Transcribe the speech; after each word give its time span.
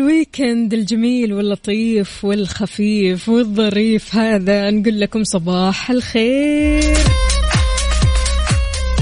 الويكند 0.00 0.74
الجميل 0.74 1.32
واللطيف 1.32 2.24
والخفيف 2.24 3.28
والظريف 3.28 4.14
هذا 4.14 4.70
نقول 4.70 5.00
لكم 5.00 5.24
صباح 5.24 5.90
الخير. 5.90 7.29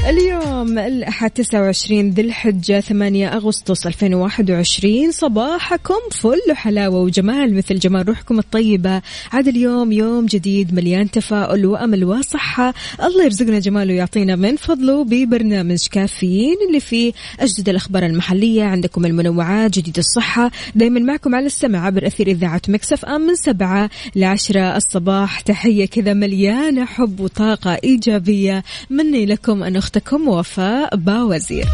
اليوم 0.09 0.79
الأحد 0.79 1.31
29 1.31 2.11
ذي 2.11 2.23
الحجة 2.23 2.81
8 2.81 3.29
أغسطس 3.37 3.87
2021 3.87 5.13
صباحكم 5.13 5.99
فل 6.11 6.39
وحلاوة 6.51 7.01
وجمال 7.01 7.55
مثل 7.55 7.79
جمال 7.79 8.09
روحكم 8.09 8.39
الطيبة. 8.39 9.03
عاد 9.33 9.49
اليوم 9.49 9.93
يوم 9.93 10.27
جديد 10.27 10.75
مليان 10.75 11.11
تفاؤل 11.11 11.67
وأمل 11.67 12.05
وصحة. 12.05 12.75
الله 13.03 13.25
يرزقنا 13.25 13.59
جماله 13.59 13.95
ويعطينا 13.95 14.37
من 14.37 14.57
فضله 14.57 15.05
ببرنامج 15.05 15.87
كافيين 15.91 16.57
اللي 16.69 16.81
فيه 16.81 17.13
أجدد 17.41 17.69
الأخبار 17.69 18.07
المحلية. 18.07 18.65
عندكم 18.65 19.07
المنوعات 19.07 19.79
جديد 19.79 19.99
الصحة. 19.99 20.51
دايما 20.75 21.01
معكم 21.01 21.35
على 21.35 21.47
السمع 21.47 21.87
عبر 21.87 22.07
أثير 22.07 22.27
إذاعة 22.27 22.63
Mix 22.69 23.05
FM 23.05 23.21
من 23.21 23.35
سبعة 23.35 23.91
لعشرة 24.17 24.77
الصباح. 24.77 25.41
تحية 25.41 25.87
كذا 25.87 26.13
مليانة 26.13 26.85
حب 26.85 27.21
وطاقة 27.21 27.79
إيجابية. 27.85 28.65
مني 28.91 29.27
لكم 29.27 29.63
أن 29.63 29.77
أختكم 29.99 30.29
وفاء 30.29 30.97
باوزير 30.97 31.67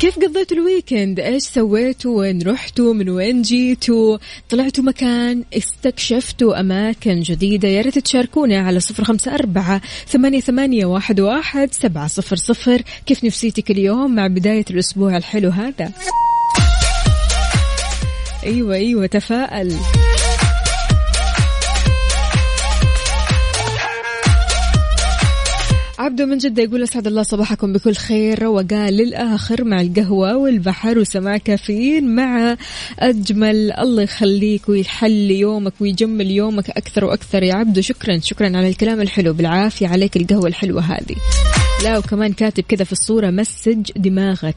كيف 0.00 0.18
قضيتوا 0.18 0.56
ال 0.56 0.63
weekend؟ 0.63 1.20
إيش 1.20 1.42
سويتوا؟ 1.42 2.18
وين 2.18 2.42
رحتوا؟ 2.42 2.94
من 2.94 3.08
وين 3.08 3.42
جيتوا؟ 3.42 4.18
طلعتوا 4.50 4.84
مكان؟ 4.84 5.44
استكشفتوا 5.54 6.60
أماكن 6.60 7.20
جديدة؟ 7.20 7.68
يا 7.68 7.82
ريت 7.82 7.98
تشاركونا 7.98 8.58
على 8.58 8.80
صفر 8.80 9.04
خمسة 9.04 9.34
أربعة 9.34 9.80
ثمانية, 10.06 10.40
ثمانية 10.40 10.86
واحد, 10.86 11.20
واحد 11.20 11.72
سبعة 11.74 12.06
صفر 12.06 12.36
صفر 12.36 12.82
كيف 13.06 13.24
نفسيتك 13.24 13.70
اليوم 13.70 14.14
مع 14.14 14.26
بداية 14.26 14.64
الأسبوع 14.70 15.16
الحلو 15.16 15.50
هذا؟ 15.50 15.92
أيوة 18.44 18.74
أيوة 18.74 19.06
تفائل 19.06 19.76
عبدو 26.00 26.26
من 26.26 26.38
جدة 26.38 26.62
يقول 26.62 26.82
أسعد 26.82 27.06
الله 27.06 27.22
صباحكم 27.22 27.72
بكل 27.72 27.94
خير 27.94 28.44
وقال 28.46 28.94
للآخر 28.94 29.64
مع 29.64 29.80
القهوة 29.80 30.36
والبحر 30.36 30.98
وسماع 30.98 31.36
كافيين 31.36 32.14
مع 32.14 32.56
أجمل. 32.98 33.72
الله 33.72 34.02
يخليك 34.02 34.68
ويحلي 34.68 35.38
يومك 35.38 35.72
ويجمل 35.80 36.30
يومك 36.30 36.70
أكثر 36.70 37.04
وأكثر 37.04 37.42
يا 37.42 37.54
عبدو. 37.54 37.80
شكرا 37.80 38.18
شكرا 38.18 38.46
على 38.46 38.68
الكلام 38.68 39.00
الحلو. 39.00 39.32
بالعافية 39.32 39.88
عليك 39.88 40.16
القهوة 40.16 40.46
الحلوة 40.46 40.82
هذه. 40.82 41.16
لا 41.84 41.98
وكمان 41.98 42.32
كاتب 42.32 42.64
كذا 42.68 42.84
في 42.84 42.92
الصورة 42.92 43.30
مسج 43.30 43.90
دماغك. 43.96 44.56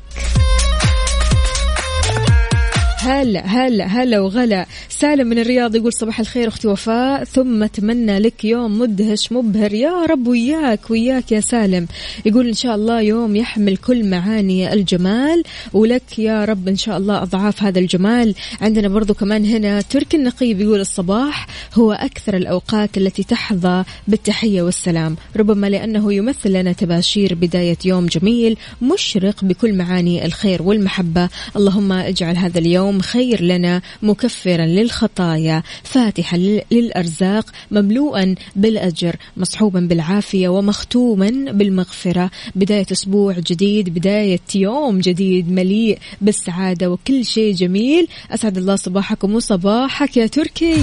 هلا 3.04 3.46
هلا 3.46 3.86
هلا 3.86 4.20
وغلا. 4.20 4.66
سالم 4.90 5.28
من 5.28 5.40
الرياض 5.40 5.76
يقول 5.76 5.94
صباح 5.94 6.20
الخير 6.20 6.48
أختي 6.48 6.68
وفاء. 6.68 7.24
ثم 7.24 7.64
أتمنى 7.64 8.20
لك 8.20 8.46
يوم 8.46 8.80
مدهش 8.80 9.32
مبهر. 9.32 9.74
يا 9.74 10.06
رب 10.06 10.28
وياك 10.28 10.90
وياك 10.90 11.32
يا 11.32 11.40
سالم. 11.40 11.88
يقول 12.26 12.48
إن 12.48 12.54
شاء 12.54 12.76
الله 12.76 13.02
يوم 13.02 13.36
يحمل 13.36 13.78
كل 13.78 14.10
معاني 14.10 14.74
الجمال 14.74 15.44
ولك 15.74 16.20
يا 16.20 16.46
رب 16.46 16.68
إن 16.68 16.76
شاء 16.76 16.98
الله 16.98 17.22
أضعاف 17.24 17.64
هذا 17.64 17.80
الجمال. 17.80 18.36
عندنا 18.62 18.88
برضو 18.88 19.14
كمان 19.14 19.46
هنا 19.46 19.82
تركي 19.82 20.18
النقيب 20.18 20.62
يقول 20.62 20.80
الصباح 20.80 21.48
هو 21.74 21.92
أكثر 21.92 22.38
الأوقات 22.38 22.98
التي 22.98 23.24
تحظى 23.24 23.84
بالتحية 24.08 24.62
والسلام. 24.62 25.16
ربما 25.38 25.68
لأنه 25.68 26.14
يمثل 26.14 26.52
لنا 26.54 26.72
تباشير 26.72 27.36
بداية 27.36 27.78
يوم 27.86 28.06
جميل 28.06 28.58
مشرق 28.82 29.44
بكل 29.44 29.74
معاني 29.74 30.26
الخير 30.26 30.64
والمحبة. 30.64 31.30
اللهم 31.56 31.92
اجعل 31.92 32.38
هذا 32.38 32.60
اليوم 32.60 32.93
خير 33.02 33.42
لنا 33.42 33.82
مكفرا 34.02 34.66
للخطايا 34.66 35.64
فاتحا 35.84 36.38
لل- 36.38 36.62
للأرزاق 36.72 37.46
مملوءا 37.72 38.36
بالأجر 38.56 39.16
مصحوبا 39.38 39.80
بالعافية 39.80 40.50
ومختوما 40.50 41.30
بالمغفرة. 41.52 42.32
بداية 42.56 42.86
أسبوع 42.92 43.36
جديد 43.40 43.90
بداية 43.90 44.40
يوم 44.56 45.00
جديد 45.00 45.52
مليء 45.52 46.00
بالسعادة 46.22 46.92
وكل 46.92 47.26
شيء 47.26 47.54
جميل. 47.54 48.08
أسعد 48.32 48.58
الله 48.58 48.76
صباحكم 48.76 49.36
وصباحك 49.36 50.18
يا 50.18 50.28
تركي. 50.28 50.76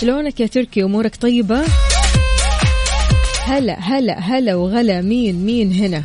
شلونك 0.00 0.40
يا 0.40 0.46
تركي؟ 0.46 0.82
أمورك 0.82 1.16
طيبة؟ 1.16 1.62
هلا 3.44 3.78
هلا 3.80 4.18
هلا 4.18 4.54
وغلا. 4.54 5.00
مين 5.02 5.46
مين 5.46 5.72
هنا؟ 5.72 6.02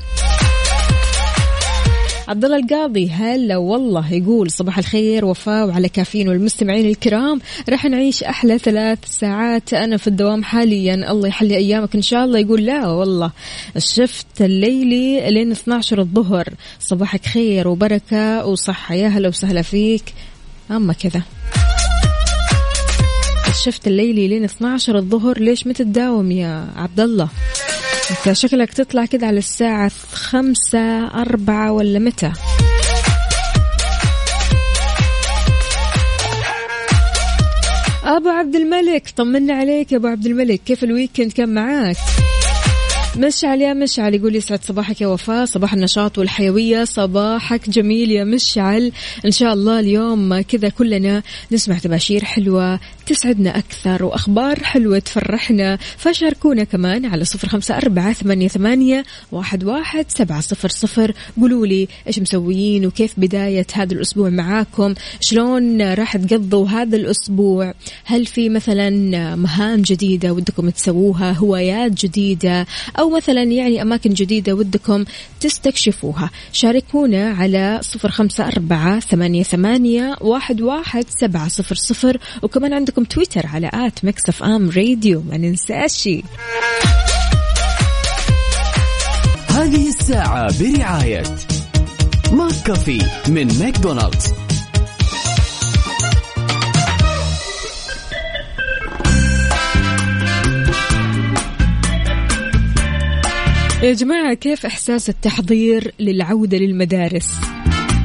عبد 2.32 2.46
الله 2.46 2.58
القاضي 2.58 3.10
هلا 3.10 3.58
والله. 3.58 4.14
يقول 4.14 4.52
صباح 4.52 4.78
الخير 4.78 5.26
وفاء 5.26 5.68
وعلى 5.68 5.90
كافيين 5.90 6.30
والمستمعين 6.30 6.86
الكرام. 6.86 7.42
راح 7.70 7.86
نعيش 7.86 8.24
أحلى 8.24 8.58
ثلاث 8.58 9.00
ساعات 9.06 9.74
أنا 9.74 9.98
في 9.98 10.08
الدوام 10.08 10.44
حاليا. 10.44 11.12
الله 11.12 11.28
يحلي 11.28 11.56
أيامك 11.56 11.96
إن 11.96 12.02
شاء 12.02 12.26
الله. 12.26 12.40
يقول 12.40 12.66
لا 12.66 12.88
والله. 12.88 13.32
الشفت 13.76 14.42
الليلي 14.42 15.32
لين 15.32 15.52
12 15.52 16.00
الظهر. 16.00 16.50
صباحك 16.80 17.26
خير 17.26 17.68
وبركة 17.68 18.46
وصحة. 18.46 18.96
يا 18.96 19.08
هلا 19.08 19.28
وسهلا 19.28 19.62
فيك. 19.62 20.14
أما 20.72 20.94
كذا. 20.94 21.22
الشفت 23.48 23.88
الليلي 23.88 24.28
لين 24.28 24.44
12 24.44 24.98
الظهر. 24.98 25.40
ليش 25.40 25.68
ما 25.68 25.74
تداوم 25.74 26.32
يا 26.32 26.68
عبد 26.76 27.00
الله؟ 27.00 27.30
انت 28.10 28.32
شكلك 28.38 28.74
تطلع 28.74 29.06
كده 29.06 29.28
على 29.28 29.38
الساعة 29.38 29.92
خمسة 30.14 31.08
أربعة 31.08 31.72
ولا 31.72 32.00
متى؟ 32.00 32.32
أبو 38.04 38.30
عبد 38.30 38.56
الملك 38.56 39.14
طمنا 39.18 39.54
عليك 39.54 39.92
يا 39.92 39.98
أبو 39.98 40.08
عبد 40.08 40.26
الملك. 40.26 40.62
كيف 40.66 40.84
الويكند 40.84 41.32
كان 41.32 41.54
معاك؟ 41.54 41.98
مشعل 43.18 43.62
يا 43.62 43.74
مشعل 43.74 44.16
يقول 44.16 44.36
يسعد 44.36 44.64
صباحك 44.64 45.02
يا 45.02 45.08
وفاء. 45.08 45.46
صباح 45.46 45.74
النشاط 45.74 46.18
والحيوية 46.18 46.84
صباحك 46.84 47.70
جميل 47.70 48.12
يا 48.12 48.24
مشعل. 48.24 48.92
إن 49.26 49.32
شاء 49.32 49.54
الله 49.54 49.80
اليوم 49.80 50.42
كذا 50.42 50.70
كلنا 50.70 51.24
نسمع 51.52 51.78
تباشير 51.78 52.26
حلوة 52.26 52.80
تسعدنا 53.06 53.58
أكثر 53.58 54.04
وأخبار 54.04 54.64
حلوة 54.64 55.00
تفرحنا. 55.00 55.78
فشاركونا 55.98 56.64
كمان 56.64 57.06
على 57.06 57.26
صفر 57.26 57.48
خمسة 57.48 57.78
أربعة 57.78 58.14
ثمانية, 58.14 58.48
ثمانية 58.48 59.04
واحد, 59.32 59.64
واحد 59.64 60.06
سبعة 60.08 60.42
صفر 60.42 60.70
صفر. 60.70 61.14
قولوا 61.42 61.68
لي 61.68 61.88
إيش 62.08 62.20
مسويين 62.20 62.86
وكيف 62.86 63.14
بداية 63.18 63.68
هذا 63.74 63.94
الأسبوع 63.94 64.30
معاكم؟ 64.30 64.94
شلون 65.20 65.82
راح 65.94 66.18
تقضوا 66.18 66.68
هذا 66.68 66.98
الأسبوع؟ 66.98 67.74
هل 68.06 68.26
في 68.26 68.50
مثلا 68.50 68.90
مهام 69.36 69.82
جديدة 69.82 70.34
ودكم 70.34 70.70
تسووها 70.70 71.32
هوايات 71.32 71.92
جديدة 72.06 72.66
أو 73.00 73.10
مثلا 73.10 73.44
يعني 73.44 73.82
أماكن 73.82 74.10
جديدة 74.10 74.54
ودكم 74.54 75.06
تستكشفوها؟ 75.40 76.30
شاركونا 76.54 77.30
على 77.30 77.80
صفر 77.84 78.10
خمسة 78.10 78.48
أربعة 78.48 79.00
ثمانية, 79.00 79.44
ثمانية 79.44 80.16
واحد, 80.22 80.62
واحد 80.62 81.06
سبعة 81.10 81.48
صفر 81.48 81.76
صفر. 81.76 82.18
وكمان 82.42 82.74
عندكم 82.74 82.91
عندكم 82.92 83.04
تويتر 83.04 83.48
على 83.48 83.70
at 83.74 84.06
Mix 84.06 84.30
FM 84.30 84.70
Radio 84.70 85.24
ما 85.30 85.38
ننساش 85.38 86.10
هذه 89.50 89.88
الساعة 89.88 90.60
برعاية 90.60 91.24
McCafé 92.32 93.00
من 93.28 93.60
ماكدونالدز 93.60 94.34
يا 103.84 103.94
جماعة 103.94 104.34
كيف 104.34 104.66
إحساس 104.66 105.10
التحضير 105.10 105.94
للعودة 106.00 106.58
للمدارس؟ 106.58 107.32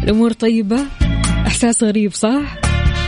الأمور 0.02 0.32
طيبة؟ 0.32 0.86
إحساس 1.46 1.82
غريب 1.82 2.12
صح؟ 2.12 2.58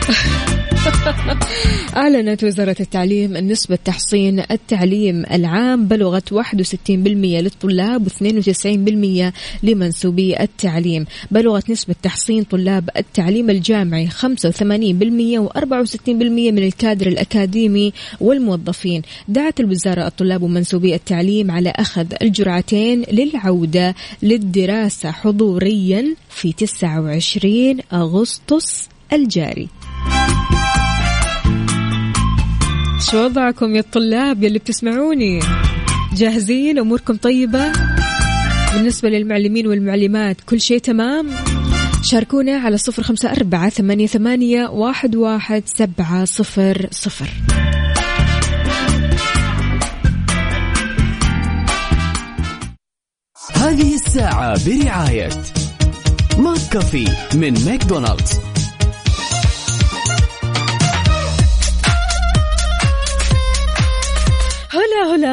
أعلنت 1.96 2.44
وزارة 2.44 2.76
التعليم 2.80 3.36
أن 3.36 3.48
نسبة 3.48 3.78
تحصين 3.84 4.40
التعليم 4.50 5.24
العام 5.32 5.88
بلغت 5.88 6.34
61% 6.34 6.40
للطلاب 6.90 8.08
و92% 8.08 9.32
لمنسوبي 9.62 10.40
التعليم. 10.40 11.06
بلغت 11.30 11.70
نسبة 11.70 11.94
تحصين 12.02 12.44
طلاب 12.44 12.90
التعليم 12.96 13.50
الجامعي 13.50 14.08
85% 14.08 14.12
و64% 15.38 16.08
من 16.18 16.58
الكادر 16.58 17.06
الأكاديمي 17.06 17.92
والموظفين. 18.20 19.02
دعت 19.28 19.60
الوزارة 19.60 20.06
الطلاب 20.06 20.42
ومنسوبي 20.42 20.94
التعليم 20.94 21.50
على 21.50 21.72
أخذ 21.76 22.06
الجرعتين 22.22 23.02
للعودة 23.12 23.94
للدراسة 24.22 25.10
حضوريا 25.10 26.14
في 26.30 26.52
29 26.52 27.78
أغسطس 27.92 28.88
الجاري. 29.12 29.68
شو 33.00 33.24
وضعكم 33.24 33.74
يا 33.74 33.80
الطلاب 33.80 34.42
يلي 34.42 34.58
بتسمعوني؟ 34.58 35.40
جاهزين؟ 36.12 36.78
أموركم 36.78 37.16
طيبة؟ 37.16 37.72
بالنسبة 38.74 39.08
للمعلمين 39.08 39.66
والمعلمات 39.66 40.40
كل 40.40 40.60
شيء 40.60 40.78
تمام؟ 40.78 41.30
شاركونا 42.02 42.56
على 42.56 42.78
صفر 42.78 43.02
خمسة 43.02 43.32
أربعة 43.32 43.68
ثمانية, 43.68 44.06
ثمانية 44.06 44.66
واحد, 44.66 45.16
واحد 45.16 45.62
سبعة 45.66 46.24
صفر 46.24 46.86
صفر. 46.90 47.28
هذه 53.52 53.94
الساعة 53.94 54.66
برعاية 54.66 55.30
McCafé 56.38 57.08
من 57.34 57.64
ماكدونالدز. 57.64 58.47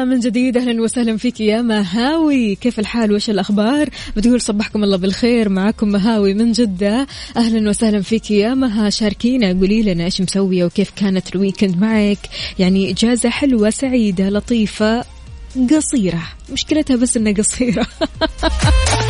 من 0.04 0.20
جديد؟ 0.20 0.56
أهلا 0.56 0.82
وسهلا 0.82 1.16
فيك 1.16 1.40
يا 1.40 1.62
مهاوي. 1.62 2.54
كيف 2.54 2.78
الحال؟ 2.78 3.12
وش 3.12 3.30
الأخبار؟ 3.30 3.88
بتقول 4.16 4.40
صبحكم 4.40 4.84
الله 4.84 4.96
بالخير. 4.96 5.48
معاكم 5.48 5.88
مهاوي 5.88 6.34
من 6.34 6.52
جدة. 6.52 7.06
أهلا 7.36 7.68
وسهلا 7.68 8.02
فيك 8.02 8.30
يا 8.30 8.54
مها. 8.54 8.90
شاركينا 8.90 9.48
قولي 9.48 9.82
لنا 9.82 10.04
إيش 10.04 10.20
مسوية 10.20 10.64
وكيف 10.64 10.90
كانت 10.96 11.34
الويكند 11.34 11.78
معك. 11.78 12.18
يعني 12.58 12.90
إجازة 12.90 13.28
حلوة 13.28 13.70
سعيدة 13.70 14.28
لطيفة 14.28 15.04
قصيرة. 15.70 16.22
مشكلتها 16.52 16.96
بس 16.96 17.16
إنها 17.16 17.32
قصيرة. 17.32 17.86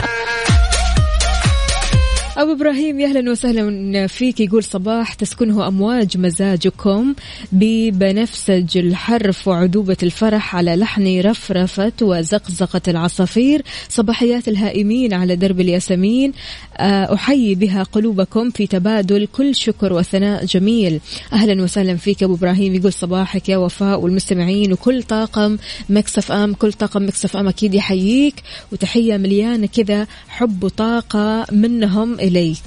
أبو 2.36 2.52
إبراهيم 2.52 3.00
يا 3.00 3.06
أهلا 3.06 3.30
وسهلا 3.30 4.06
فيك. 4.06 4.40
يقول 4.40 4.64
صباح 4.64 5.14
تسكنه 5.14 5.68
أمواج 5.68 6.18
مزاجكم 6.18 7.14
ببنفسج 7.52 8.78
الحرف 8.78 9.48
وعذوبة 9.48 9.96
الفرح 10.02 10.56
على 10.56 10.76
لحن 10.76 11.20
رفرفة 11.20 11.92
وزقزقة 12.02 12.80
العصافير. 12.88 13.62
صباحيات 13.88 14.48
الهائمين 14.48 15.14
على 15.14 15.36
درب 15.36 15.60
الياسمين. 15.60 16.32
آه، 16.76 17.14
أحيي 17.14 17.54
بها 17.54 17.82
قلوبكم 17.82 18.50
في 18.50 18.66
تبادل 18.66 19.26
كل 19.26 19.54
شكر 19.54 19.92
وثناء 19.92 20.44
جميل. 20.44 21.00
أهلا 21.32 21.62
وسهلا 21.62 21.96
فيك 21.96 22.22
أبو 22.22 22.34
إبراهيم. 22.34 22.74
يقول 22.74 22.92
صباحك 22.92 23.48
يا 23.48 23.56
وفاء 23.56 24.00
والمستمعين 24.00 24.72
وكل 24.72 25.02
طاقم 25.02 25.58
Mix 25.88 26.32
FM 26.32 26.54
كل 26.54 26.72
طاقم 26.72 27.06
Mix 27.06 27.36
FM 27.36 27.48
أكيد 27.48 27.74
يحييك. 27.74 28.34
وتحية 28.72 29.16
مليانة 29.16 29.66
كذا 29.66 30.06
حب 30.28 30.64
وطاقة 30.64 31.46
منهم 31.52 32.25
إليك 32.25 32.57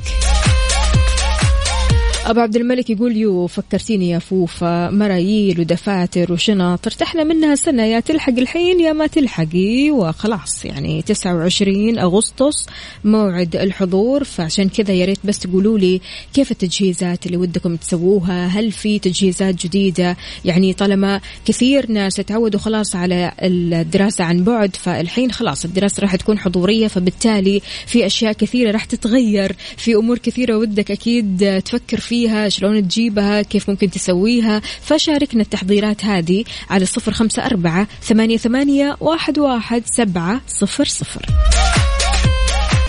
أبو 2.26 2.40
عبد 2.40 2.56
الملك 2.56 2.90
يقول 2.90 3.18
يو 3.18 3.48
فكرتيني 3.48 4.10
يا 4.10 4.20
فوفا 4.20 4.90
مراييل 4.90 5.60
ودفاتر 5.60 6.34
وشنط 6.34 6.88
ارتحنا 6.88 7.24
منها 7.24 7.56
سنة 7.56 7.84
يا 7.86 8.00
تلحق 8.00 8.34
الحين 8.38 8.80
يا 8.80 8.94
ما 8.94 9.08
تلحقي. 9.08 9.92
وخلاص 9.92 10.66
يعني 10.66 11.02
29 11.02 12.00
أغسطس 12.00 12.66
موعد 13.04 13.56
الحضور 13.56 14.24
فعشان 14.24 14.70
كذا 14.70 14.94
يا 14.94 15.06
ريت 15.06 15.20
بس 15.24 15.40
تقولوا 15.40 15.78
لي 15.80 16.02
كيف 16.34 16.52
التجهيزات 16.52 17.26
اللي 17.26 17.38
ودكم 17.38 17.76
تسووها؟ 17.76 18.48
هل 18.48 18.72
في 18.72 19.00
تجهيزات 19.00 19.66
جديدة؟ 19.66 20.18
يعني 20.46 20.74
طالما 20.74 21.22
كثير 21.46 21.92
ناس 21.92 22.16
تعودوا 22.16 22.60
خلاص 22.60 22.96
على 22.96 23.32
الدراسة 23.42 24.24
عن 24.24 24.44
بعد 24.44 24.76
فالحين 24.76 25.32
خلاص 25.32 25.66
الدراسة 25.66 26.02
راح 26.02 26.16
تكون 26.16 26.40
حضورية 26.40 26.88
فبالتالي 26.88 27.62
في 27.86 28.06
أشياء 28.06 28.34
كثيرة 28.34 28.72
راح 28.72 28.86
تتغير 28.86 29.56
في 29.78 29.96
أمور 29.96 30.18
كثيرة 30.18 30.58
ودك 30.58 30.92
أكيد 30.92 31.62
تفكر 31.66 32.09
فيها 32.10 32.50
شلون 32.50 32.88
تجيبها 32.88 33.42
كيف 33.42 33.70
ممكن 33.70 33.90
تسويها. 33.90 34.62
فشاركنا 34.82 35.42
التحضيرات 35.42 36.06
هذه 36.06 36.44
على 36.70 36.86
صفر 36.86 37.12
خمسة 37.12 37.46
أربعة 37.46 37.88
ثمانية, 38.02 38.38
ثمانية 38.38 38.98
واحد, 39.00 39.40
واحد 39.40 39.84
سبعة 39.86 40.42
صفر 40.48 40.86
صفر. 40.86 41.26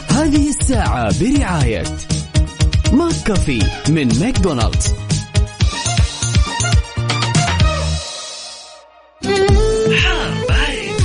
هذه 0.09 0.49
الساعة 0.49 1.21
برعاية 1.21 1.85
McCafé 2.93 3.63
من 3.89 4.09
ماكدونالدز. 4.21 4.87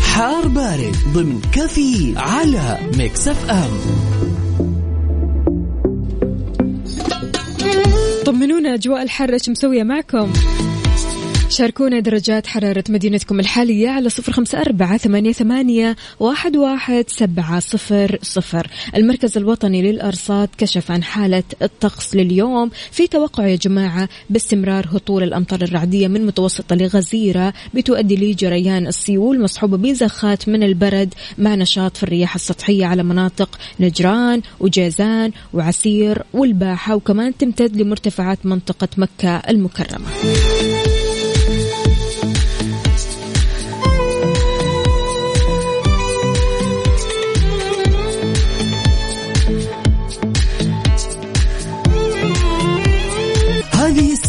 حار 0.04 0.48
بارد. 0.48 0.96
ضمن 1.14 1.42
كفي 1.42 2.14
على 2.18 2.80
Mix 2.98 3.28
FM. 3.28 3.80
طمنونا 8.26 8.74
أجواء 8.74 9.04
الحر 9.04 9.34
إيش 9.34 9.50
مسوية 9.50 9.84
معكم؟ 9.84 10.34
شاركونا 11.50 12.00
درجات 12.00 12.48
حرارة 12.48 12.84
مدينتكم 12.90 13.40
الحالية 13.40 13.90
على 13.90 14.10
صفر 14.10 14.32
خمسة 14.32 14.62
أربعة 14.62 14.98
ثمانية, 14.98 15.32
ثمانية 15.32 15.96
واحد, 16.20 16.58
واحد 16.58 17.06
سبعة 17.08 17.60
صفر 17.60 18.20
صفر. 18.22 18.68
المركز 18.96 19.38
الوطني 19.38 19.82
للأرصاد 19.82 20.50
كشف 20.58 20.92
عن 20.92 21.04
حالة 21.04 21.44
الطقس 21.62 22.16
لليوم 22.16 22.72
في 22.92 23.08
توقع 23.08 23.48
يا 23.48 23.56
جماعة 23.56 24.10
باستمرار 24.30 24.88
هطول 24.92 25.24
الأمطار 25.24 25.62
الرعدية 25.62 26.08
من 26.08 26.26
متوسطة 26.26 26.76
لغزيرة 26.76 27.54
بتؤدي 27.74 28.16
لجريان 28.16 28.88
السيول 28.88 29.42
مصحوبة 29.42 29.78
بزخات 29.78 30.50
من 30.50 30.64
البرد 30.64 31.14
مع 31.38 31.56
نشاط 31.56 31.98
في 31.98 32.04
الرياح 32.04 32.36
السطحية 32.36 32.86
على 32.86 33.04
مناطق 33.04 33.60
نجران 33.80 34.42
وجيزان 34.60 35.32
وعسير 35.54 36.24
والباحة 36.34 36.96
وكمان 36.96 37.38
تمتد 37.38 37.76
لمرتفعات 37.82 38.46
منطقة 38.46 38.88
مكة 38.98 39.36
المكرمة. 39.38 40.06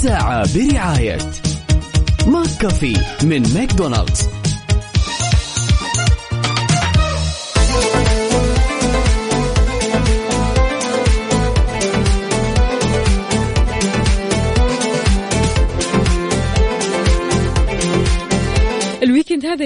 الساعة 0.06 0.46
برعاية 0.54 1.18
McCafé 2.26 2.96
من 3.22 3.54
ماكدونالدز. 3.54 4.35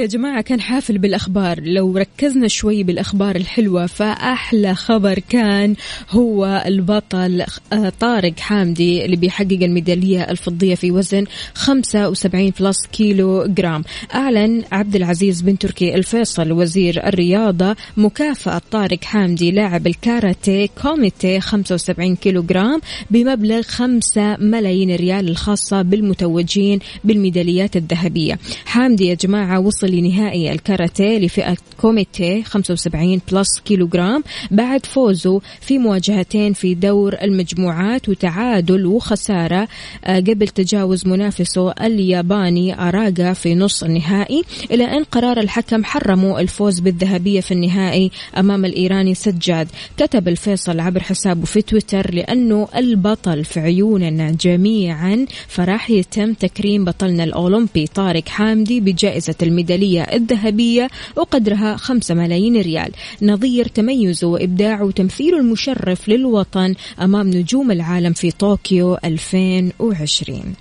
يا 0.00 0.06
جماعة 0.06 0.42
كان 0.42 0.60
حافل 0.60 0.98
بالأخبار. 0.98 1.60
لو 1.60 1.96
ركزنا 1.96 2.48
شوي 2.48 2.82
بالأخبار 2.82 3.36
الحلوة 3.36 3.86
فأحلى 3.86 4.74
خبر 4.74 5.18
كان 5.18 5.74
هو 6.10 6.62
البطل 6.66 7.44
آه، 7.72 7.92
طارق 8.00 8.38
حامدي 8.38 9.04
اللي 9.04 9.16
بيحقق 9.16 9.58
الميدالية 9.62 10.22
الفضية 10.30 10.74
في 10.74 10.90
وزن 10.90 11.24
75 11.54 12.52
plus 12.60 12.76
كيلو 12.92 13.46
جرام. 13.46 13.84
أعلن 14.14 14.62
عبد 14.72 14.96
العزيز 14.96 15.40
بن 15.40 15.58
تركي 15.58 15.94
الفيصل 15.94 16.52
وزير 16.52 17.06
الرياضة 17.06 17.76
مكافأة 17.96 18.62
طارق 18.70 19.04
حامدي 19.04 19.50
لاعب 19.50 19.86
الكاراتيه 19.86 20.68
كوميتي 20.82 21.40
75 21.40 22.16
كيلو 22.16 22.42
جرام 22.42 22.80
بمبلغ 23.10 23.62
5 23.62 24.36
ملايين 24.36 24.96
ريال 24.96 25.28
الخاصة 25.28 25.82
بالمتوجين 25.82 26.78
بالميداليات 27.04 27.76
الذهبية. 27.76 28.38
حامدي 28.64 29.06
يا 29.06 29.14
جماعة 29.14 29.60
وصل 29.60 29.89
لنهائي 29.90 30.52
الكاراتيه 30.52 31.18
لفئة 31.18 31.56
كوميتي 31.80 32.42
75 32.42 33.20
plus 33.32 33.60
كيلوغرام 33.64 34.24
بعد 34.50 34.86
فوزه 34.86 35.40
في 35.60 35.78
مواجهتين 35.78 36.52
في 36.52 36.74
دور 36.74 37.14
المجموعات 37.22 38.08
وتعادل 38.08 38.86
وخسارة 38.86 39.68
آه، 40.04 40.20
قبل 40.20 40.48
تجاوز 40.48 41.06
منافسه 41.06 41.70
الياباني 41.72 42.80
أراغا 42.88 43.32
في 43.32 43.54
نص 43.54 43.82
النهائي. 43.82 44.42
إلى 44.70 44.84
أن 44.84 45.04
قرار 45.04 45.40
الحكم 45.40 45.84
حرموا 45.84 46.40
الفوز 46.40 46.80
بالذهبية 46.80 47.40
في 47.40 47.54
النهائي 47.54 48.10
أمام 48.38 48.64
الإيراني 48.64 49.14
سجاد. 49.14 49.68
كتب 49.96 50.28
الفيصل 50.28 50.80
عبر 50.80 51.00
حسابه 51.00 51.44
في 51.44 51.62
تويتر 51.62 52.14
لأنه 52.14 52.68
البطل 52.76 53.44
في 53.44 53.60
عيوننا 53.60 54.30
جميعا 54.30 55.26
فراح 55.48 55.90
يتم 55.90 56.34
تكريم 56.34 56.84
بطلنا 56.84 57.24
الأولمبي 57.24 57.86
طارق 57.86 58.28
حامدي 58.28 58.80
بجائزة 58.80 59.34
الميدالية 59.42 59.79
الذهبية 59.82 60.88
وقدرها 61.16 61.76
5 61.76 62.14
ملايين 62.14 62.60
ريال. 62.60 62.92
نظير 63.22 63.68
تميزه 63.68 64.26
وإبداعه 64.26 64.84
وتمثيله 64.84 65.38
المشرف 65.38 66.08
للوطن 66.08 66.74
أمام 67.00 67.28
نجوم 67.28 67.70
العالم 67.70 68.12
في 68.12 68.30
طوكيو 68.30 68.96
2020 69.04 70.54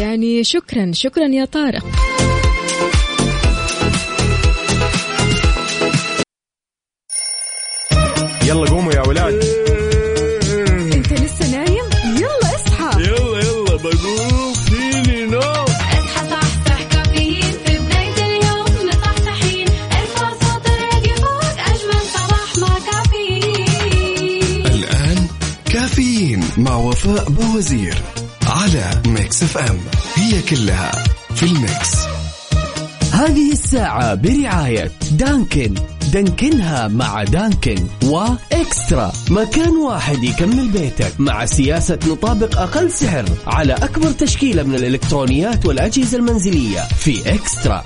يعني 0.00 0.44
شكرا 0.44 0.92
شكرا 0.92 1.26
يا 1.28 1.44
طارق. 1.44 1.84
يلا 8.46 8.70
قوموا 8.70 8.92
يا 8.92 9.08
ولاد. 9.08 9.61
وفاء 26.92 27.30
بوزير 27.30 27.94
على 28.46 28.90
Mix 29.06 29.42
FM. 29.42 29.78
هي 30.14 30.42
كلها 30.42 31.04
في 31.34 31.42
ال 31.42 31.53
mix. 31.53 31.96
هذه 33.12 33.52
الساعة 33.52 34.14
برعاية 34.14 34.92
Dunkin'. 35.12 35.74
دانكنها 36.12 36.88
مع 36.88 37.24
Dunkin' 37.24 37.86
و 38.04 38.19
eXtra. 38.19 39.12
مكان 39.30 39.68
واحد 39.68 40.24
يكمل 40.24 40.68
بيتك 40.68 41.12
مع 41.18 41.44
سياسة 41.44 41.98
نطابق 42.06 42.58
أقل 42.58 42.90
سعر 42.90 43.24
على 43.46 43.72
أكبر 43.72 44.10
تشكيلة 44.10 44.62
من 44.62 44.74
الإلكترونيات 44.74 45.66
والأجهزة 45.66 46.18
المنزلية 46.18 46.80
في 46.80 47.34
eXtra. 47.34 47.84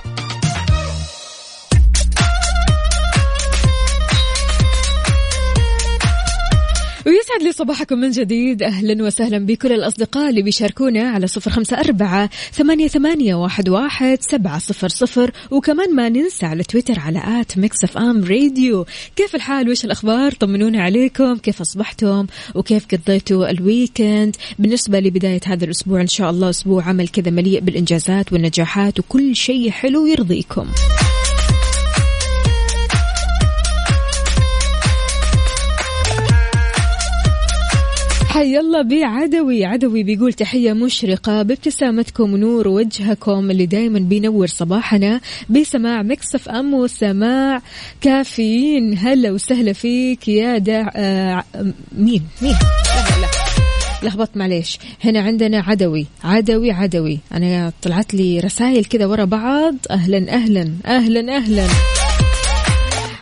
ويسعد 7.37 7.47
لي 7.47 7.53
صباحكم 7.53 7.97
من 7.97 8.11
جديد. 8.11 8.63
أهلا 8.63 9.03
وسهلا 9.03 9.37
بكل 9.45 9.71
الأصدقاء 9.71 10.29
اللي 10.29 10.41
بيشاركونا 10.41 11.09
على 11.09 11.27
صفر 11.27 11.51
خمسة 11.51 11.79
أربعة 11.79 12.29
ثمانية, 12.51 12.87
ثمانية 12.87 13.35
واحد, 13.35 13.69
واحد 13.69 14.17
سبعة 14.21 14.59
صفر 14.59 14.87
صفر. 14.87 15.31
وكمان 15.51 15.95
ما 15.95 16.09
ننسى 16.09 16.45
على 16.45 16.63
تويتر 16.63 16.99
على 16.99 17.41
آت 17.41 17.57
ميكس 17.57 17.83
أف 17.83 17.97
أم 17.97 18.23
راديو. 18.23 18.85
كيف 19.15 19.35
الحال؟ 19.35 19.69
وش 19.69 19.85
الأخبار؟ 19.85 20.31
طمنونا 20.31 20.83
عليكم. 20.83 21.35
كيف 21.37 21.61
أصبحتم؟ 21.61 22.25
وكيف 22.55 22.85
قضيتوا 22.91 23.49
ال 23.49 23.59
weekend؟ 23.59 24.35
بالنسبة 24.59 24.99
لبداية 24.99 25.41
هذا 25.45 25.65
الأسبوع 25.65 26.01
إن 26.01 26.07
شاء 26.07 26.29
الله 26.29 26.49
أسبوع 26.49 26.83
عمل 26.83 27.07
كذا 27.07 27.31
مليء 27.31 27.59
بالإنجازات 27.59 28.33
والنجاحات 28.33 28.99
وكل 28.99 29.35
شيء 29.35 29.69
حلو 29.69 30.05
يرضيكم. 30.05 30.67
حي 38.37 38.59
الله 38.59 38.81
بعدوي. 38.81 39.65
عدوي 39.65 40.03
بيقول 40.03 40.33
تحية 40.33 40.73
مشرقة. 40.73 41.43
بابتسامتكم 41.43 42.33
ونور 42.33 42.67
وجهكم 42.67 43.51
اللي 43.51 43.65
دايما 43.65 43.99
بينور 43.99 44.47
صباحنا. 44.47 45.21
بسماع 45.49 46.03
مكسف 46.03 46.49
أم 46.49 46.73
وسماع 46.73 47.61
كافيين. 48.01 48.97
هلا 48.97 49.31
وسهلا 49.31 49.73
فيك 49.73 50.27
يا 50.27 50.57
دع... 50.57 50.89
آه 50.95 51.43
مين؟ 51.97 52.23
مين؟ 52.41 52.51
لا 52.51 53.21
لا 53.21 54.07
لخبطت 54.07 54.37
معليش. 54.37 54.79
هنا 55.03 55.21
عندنا 55.21 55.59
عدوي. 55.59 56.07
عدوي 56.23 56.71
عدوي. 56.71 57.19
أنا 57.33 57.71
طلعت 57.81 58.13
لي 58.13 58.39
رسائل 58.39 58.85
كذا 58.85 59.05
ورا 59.05 59.25
بعض. 59.25 59.75
أهلا 59.91 60.33
أهلا 60.33 60.71
أهلا 60.85 61.35
أهلا. 61.37 61.67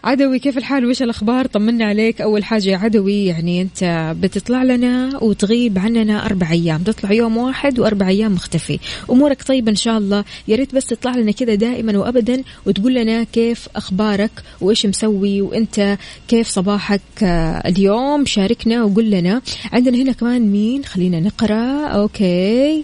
عدوي 0.05 0.39
كيف 0.39 0.57
الحال؟ 0.57 0.85
وش 0.85 1.01
الأخبار؟ 1.01 1.45
طمنا 1.47 1.85
عليك. 1.85 2.21
أول 2.21 2.43
حاجة 2.43 2.69
يا 2.69 2.77
عدوي 2.77 3.25
يعني 3.25 3.61
أنت 3.61 4.13
بتطلع 4.19 4.63
لنا 4.63 5.19
وتغيب 5.23 5.79
عننا 5.79 6.25
أربع 6.25 6.51
أيام. 6.51 6.83
تطلع 6.83 7.11
يوم 7.11 7.37
واحد 7.37 7.79
وأربع 7.79 8.07
أيام 8.07 8.33
مختفي. 8.33 8.79
أمورك 9.09 9.43
طيبة 9.43 9.71
إن 9.71 9.75
شاء 9.75 9.97
الله. 9.97 10.23
يا 10.47 10.55
ريت 10.55 10.75
بس 10.75 10.85
تطلع 10.85 11.15
لنا 11.15 11.31
كذا 11.31 11.55
دائما 11.55 11.97
وأبدا 11.97 12.43
وتقول 12.65 12.93
لنا 12.93 13.23
كيف 13.23 13.67
أخبارك 13.75 14.31
وإيش 14.61 14.85
مسوي 14.85 15.41
وأنت 15.41 15.97
كيف 16.27 16.47
صباحك 16.47 17.01
آه، 17.23 17.67
اليوم؟ 17.69 18.25
شاركنا 18.25 18.83
وقول 18.83 19.09
لنا. 19.11 19.41
عندنا 19.73 19.97
هنا 19.97 20.11
كمان 20.11 20.51
مين؟ 20.51 20.85
خلينا 20.85 21.19
نقرأ. 21.19 21.87
okay. 21.87 22.83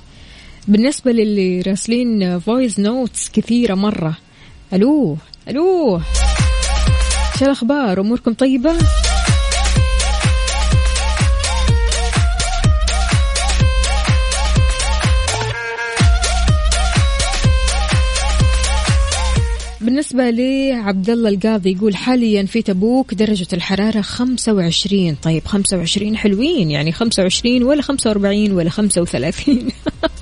بالنسبة 0.68 1.12
للي 1.12 1.62
راسلين 1.62 2.40
voice 2.40 2.80
notes 2.80 3.30
كثيرة 3.30 3.76
مرة. 3.76 4.18
ألو 4.74 5.18
ألو. 5.50 6.00
شو 7.42 7.46
الأخبار 7.46 8.02
أموركم 8.02 8.34
طيبة؟ 8.34 8.74
بالنسبة 19.82 20.30
لعبد 20.30 21.10
الله 21.10 21.30
القاضي 21.30 21.72
يقول 21.72 21.96
حاليا 21.96 22.44
في 22.46 22.62
تبوك 22.62 23.14
درجة 23.14 23.48
الحرارة 23.54 24.02
25 24.02 25.16
طيب 25.16 25.46
25 25.46 26.18
حلوين 26.18 26.72
يعني 26.72 26.92
25 26.92 27.64
ولا 27.64 27.82
45 27.82 28.52
ولا 28.52 28.70
35 28.70 29.70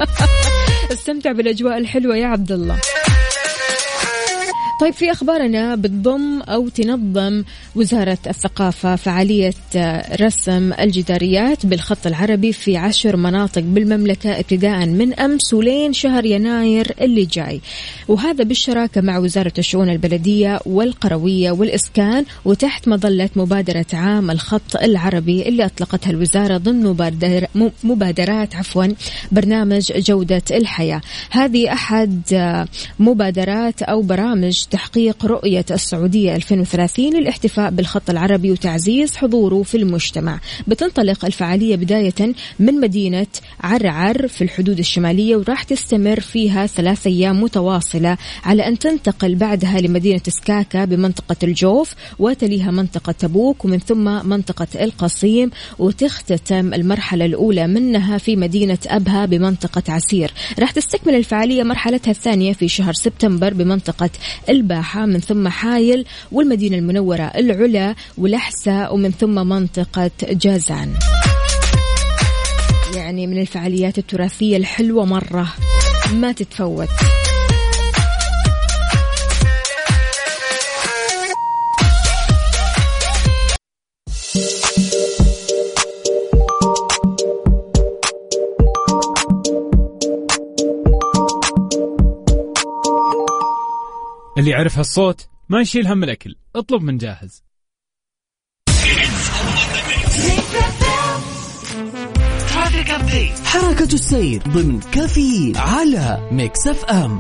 استمتع 0.94 1.32
بالأجواء 1.32 1.78
الحلوة 1.78 2.18
يا 2.18 2.28
عبد 2.28 2.52
الله 2.52 2.80
طيب 4.80 4.94
في 4.94 5.12
أخبارنا 5.12 5.76
بتضم 5.76 6.42
أو 6.42 6.70
تنظم 6.70 7.44
وزارة 7.76 8.18
الثقافة 8.28 8.96
فعالية 8.96 9.54
آه، 9.76 10.16
رسم 10.16 10.74
الجداريات 10.74 11.66
بالخط 11.66 12.08
العربي 12.08 12.54
في 12.54 12.78
عشر 12.78 13.16
مناطق 13.16 13.62
بالمملكة 13.62 14.40
ابتداء 14.40 14.86
من 14.86 15.14
أمس 15.14 15.54
ولين 15.54 15.94
شهر 15.94 16.26
يناير 16.26 16.96
اللي 17.02 17.26
جاي. 17.26 17.62
وهذا 18.08 18.44
بالشراكة 18.44 19.02
مع 19.02 19.18
وزارة 19.18 19.54
الشؤون 19.58 19.90
البلدية 19.90 20.60
والقروية 20.66 21.52
والإسكان 21.52 22.26
وتحت 22.46 22.88
مظلة 22.88 23.30
مبادرة 23.36 23.86
عام 23.94 24.32
الخط 24.32 24.76
العربي 24.76 25.48
اللي 25.48 25.66
أطلقتها 25.66 26.10
الوزارة 26.10 26.58
ضمن 26.58 26.96
مبادرات 27.84 28.56
عفوا 28.56 28.86
برنامج 29.32 29.92
جودة 29.92 30.44
الحياة. 30.52 31.02
هذه 31.32 31.74
أحد 31.74 32.22
آه، 32.34 32.68
مبادرات 33.00 33.82
أو 33.82 34.02
برامج 34.02 34.69
تحقيق 34.70 35.26
رؤية 35.26 35.66
السعودية 35.72 36.36
2030 36.36 37.14
للاحتفاء 37.14 37.72
بالخط 37.72 38.10
العربي 38.10 38.52
وتعزيز 38.52 39.16
حضوره 39.16 39.64
في 39.64 39.78
المجتمع. 39.78 40.40
بتنطلق 40.68 41.26
الفعالية 41.26 41.76
بداية 41.76 42.34
من 42.60 42.74
مدينة 42.74 43.28
عرعر 43.62 44.28
في 44.28 44.44
الحدود 44.44 44.80
الشمالية 44.80 45.36
وراح 45.36 45.64
تستمر 45.64 46.20
فيها 46.20 46.66
ثلاث 46.66 47.08
أيام 47.08 47.44
متواصلة 47.44 48.18
على 48.44 48.68
أن 48.68 48.80
تنتقل 48.80 49.36
بعدها 49.36 49.82
لمدينة 49.82 50.22
سكاكا 50.28 50.86
بمنطقة 50.86 51.36
الجوف 51.44 51.96
وتليها 52.20 52.72
منطقة 52.72 53.12
تبوك 53.12 53.66
ومن 53.66 53.80
ثم 53.80 54.30
منطقة 54.30 54.68
القصيم 54.84 55.52
وتختتم 55.80 56.74
المرحلة 56.74 57.26
الأولى 57.26 57.68
منها 57.68 58.18
في 58.18 58.36
مدينة 58.36 58.78
أبها 58.88 59.26
بمنطقة 59.26 59.84
عسير. 59.94 60.32
راح 60.60 60.72
تستكمل 60.72 61.16
الفعالية 61.16 61.64
مرحلتها 61.64 62.12
الثانية 62.12 62.54
في 62.54 62.68
شهر 62.68 62.94
سبتمبر 62.94 63.54
بمنطقة 63.54 64.10
الباحة 64.60 65.06
من 65.06 65.20
ثم 65.20 65.48
حايل 65.48 66.06
والمدينة 66.32 66.78
المنورة 66.78 67.32
العلا 67.36 67.96
والأحساء 68.18 68.94
ومن 68.94 69.12
ثم 69.12 69.48
منطقة 69.48 70.12
جازان. 70.24 70.94
يعني 72.96 73.28
من 73.28 73.42
الفعاليات 73.42 73.98
التراثية 73.98 74.58
الحلوة 74.58 75.06
مرة 75.06 75.54
ما 76.14 76.32
تتفوت. 76.32 77.19
اللي 94.40 94.52
يعرف 94.52 94.78
هالصوت 94.78 95.28
ما 95.50 95.62
يشيل 95.62 95.88
هم 95.88 96.04
الأكل 96.04 96.36
اطلب 96.56 96.82
من 96.82 96.98
جاهز. 96.98 97.44
حركة 103.46 103.94
السير 103.94 104.42
ضمن 104.48 104.80
كافيين 104.80 105.58
على 105.58 106.30
Mix 106.32 106.68
F 106.68 106.86
M. 106.86 107.20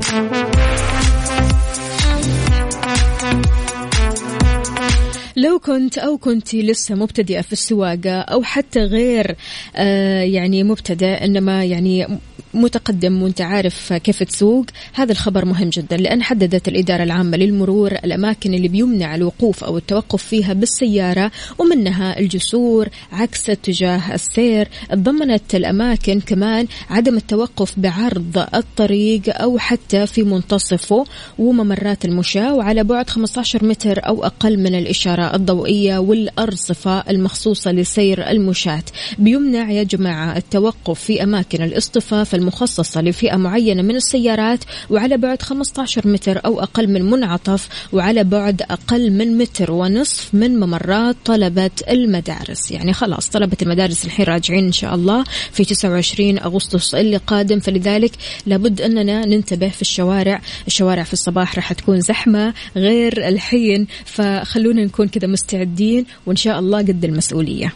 لو 5.35 5.59
كنت 5.59 5.97
أو 5.97 6.17
كنتي 6.17 6.61
لسه 6.61 6.95
مبتدئة 6.95 7.41
في 7.41 7.53
السواقة 7.53 8.19
أو 8.21 8.43
حتى 8.43 8.79
غير 8.79 9.35
آه 9.75 10.21
يعني 10.21 10.63
مبتدئ 10.63 11.25
إنما 11.25 11.65
يعني 11.65 12.07
متقدم 12.53 13.21
وانت 13.21 13.41
عارف 13.41 13.93
كيف 13.93 14.23
تسوق 14.23 14.65
هذا 14.93 15.11
الخبر 15.11 15.45
مهم 15.45 15.69
جدا 15.69 15.97
لأن 15.97 16.23
حددت 16.23 16.67
الإدارة 16.67 17.03
العامة 17.03 17.37
للمرور 17.37 17.91
الأماكن 17.91 18.53
اللي 18.53 18.67
بيمنع 18.67 19.15
الوقوف 19.15 19.63
أو 19.63 19.77
التوقف 19.77 20.23
فيها 20.23 20.53
بالسيارة 20.53 21.31
ومنها 21.57 22.19
الجسور 22.19 22.89
عكس 23.11 23.49
اتجاه 23.49 24.13
السير 24.13 24.67
تضمنت 24.89 25.55
الأماكن 25.55 26.19
كمان 26.19 26.67
عدم 26.89 27.17
التوقف 27.17 27.73
بعرض 27.77 28.45
الطريق 28.53 29.21
أو 29.27 29.57
حتى 29.57 30.07
في 30.07 30.23
منتصفه 30.23 31.05
وممرات 31.39 32.05
المشاة 32.05 32.55
وعلى 32.55 32.83
بعد 32.83 33.09
15 33.09 33.65
متر 33.65 34.07
أو 34.07 34.25
أقل 34.25 34.59
من 34.59 34.75
الإشارة 34.75 35.35
الضوئية 35.35 35.97
والأرصفة 35.97 36.99
المخصوصة 37.09 37.71
لسير 37.71 38.29
المشاة. 38.29 38.83
بيمنع 39.19 39.71
يا 39.71 39.83
جماعة 39.83 40.37
التوقف 40.37 40.99
في 40.99 41.23
أماكن 41.23 41.63
الاصطفاف 41.63 42.35
المخصصة 42.39 43.01
لفئة 43.01 43.35
معينة 43.35 43.81
من 43.81 43.95
السيارات 43.95 44.59
وعلى 44.89 45.17
بعد 45.17 45.41
15 45.41 46.07
متر 46.07 46.45
أو 46.45 46.61
أقل 46.61 46.87
من 46.87 47.09
منعطف 47.09 47.69
وعلى 47.93 48.23
بعد 48.23 48.61
أقل 48.61 49.11
من 49.11 49.37
متر 49.37 49.71
ونصف 49.71 50.29
من 50.33 50.59
ممرات 50.59 51.15
طلبة 51.25 51.71
المدارس. 51.89 52.71
يعني 52.71 52.93
خلاص 52.93 53.29
طلبة 53.29 53.57
المدارس 53.61 54.05
الحين 54.05 54.25
راجعين 54.25 54.65
إن 54.65 54.71
شاء 54.71 54.95
الله 54.95 55.23
في 55.51 55.65
29 55.65 56.39
أغسطس 56.39 56.95
اللي 56.95 57.17
قادم 57.17 57.59
فلذلك 57.59 58.11
لابد 58.45 58.81
أننا 58.81 59.25
ننتبه 59.25 59.69
في 59.69 59.81
الشوارع. 59.81 60.41
الشوارع 60.67 61.03
في 61.03 61.13
الصباح 61.13 61.55
راح 61.55 61.73
تكون 61.73 62.01
زحمة 62.01 62.53
غير 62.75 63.27
الحين 63.27 63.87
فخلونا 64.05 64.85
نكون 64.85 65.07
كذا 65.07 65.27
مستعدين 65.27 66.05
وإن 66.25 66.35
شاء 66.35 66.59
الله 66.59 66.77
قد 66.77 67.05
المسؤولية. 67.05 67.73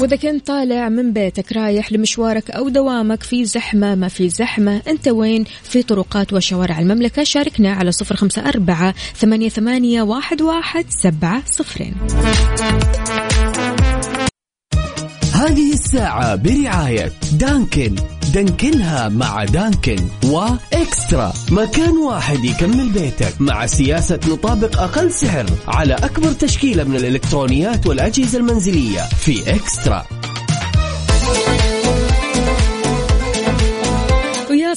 وإذا 0.00 0.16
كنت 0.16 0.46
طالع 0.46 0.88
من 0.88 1.12
بيتك 1.12 1.52
رايح 1.52 1.92
لمشوارك 1.92 2.50
أو 2.50 2.68
دوامك 2.68 3.22
في 3.22 3.44
زحمة 3.44 3.94
ما 3.94 4.08
في 4.08 4.28
زحمة 4.28 4.82
أنت 4.88 5.08
وين؟ 5.08 5.44
في 5.62 5.82
طرقات 5.82 6.32
وشوارع 6.32 6.78
المملكة 6.78 7.24
شاركنا 7.24 7.72
على 7.72 7.92
صفر 7.92 8.16
خمسة 8.16 8.48
أربعة 8.48 8.94
ثمانية, 9.16 9.48
ثمانية 9.48 10.02
واحد, 10.02 10.42
واحد 10.42 10.84
سبعة 10.88 11.42
صفرين. 11.46 11.94
هذه 15.34 15.72
الساعة 15.72 16.36
برعاية 16.36 17.12
دانكن. 17.32 17.96
دانكنها 18.34 19.08
مع 19.08 19.44
دانكن 19.44 19.96
وإكسترا. 20.24 21.32
مكان 21.50 21.96
واحد 21.96 22.44
يكمل 22.44 22.90
بيتك. 22.92 23.40
مع 23.40 23.66
سياسة 23.66 24.20
نطابق 24.28 24.80
أقل 24.80 25.12
سعر 25.12 25.46
على 25.68 25.94
أكبر 25.94 26.32
تشكيلة 26.32 26.84
من 26.84 26.96
الإلكترونيات 26.96 27.86
والأجهزة 27.86 28.38
المنزلية. 28.38 29.00
في 29.00 29.54
إكسترا. 29.54 30.06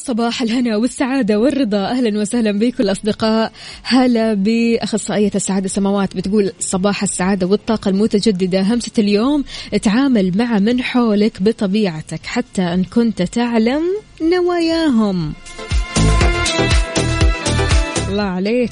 صباح 0.05 0.41
الهنا 0.41 0.77
والسعادة 0.77 1.39
والرضا. 1.39 1.86
أهلا 1.86 2.19
وسهلا 2.19 2.51
بكل 2.51 2.83
الأصدقاء 2.83 3.51
هلا 3.83 4.33
بأخصائية 4.33 5.31
السعادة 5.36 5.67
سماوات 5.67 6.17
بتقول 6.17 6.51
صباح 6.60 7.03
السعادة 7.03 7.48
والطاقة 7.48 7.89
المتجددة. 7.89 8.62
همسة 8.62 8.91
اليوم 9.00 9.43
تعامل 9.81 10.38
مع 10.38 10.60
من 10.60 10.83
حولك 10.83 11.41
بطبيعتك 11.41 12.25
حتى 12.25 12.62
أن 12.62 12.84
كنت 12.84 13.21
تعلم 13.21 13.82
نواياهم. 14.21 15.34
الله 18.10 18.23
عليك. 18.23 18.71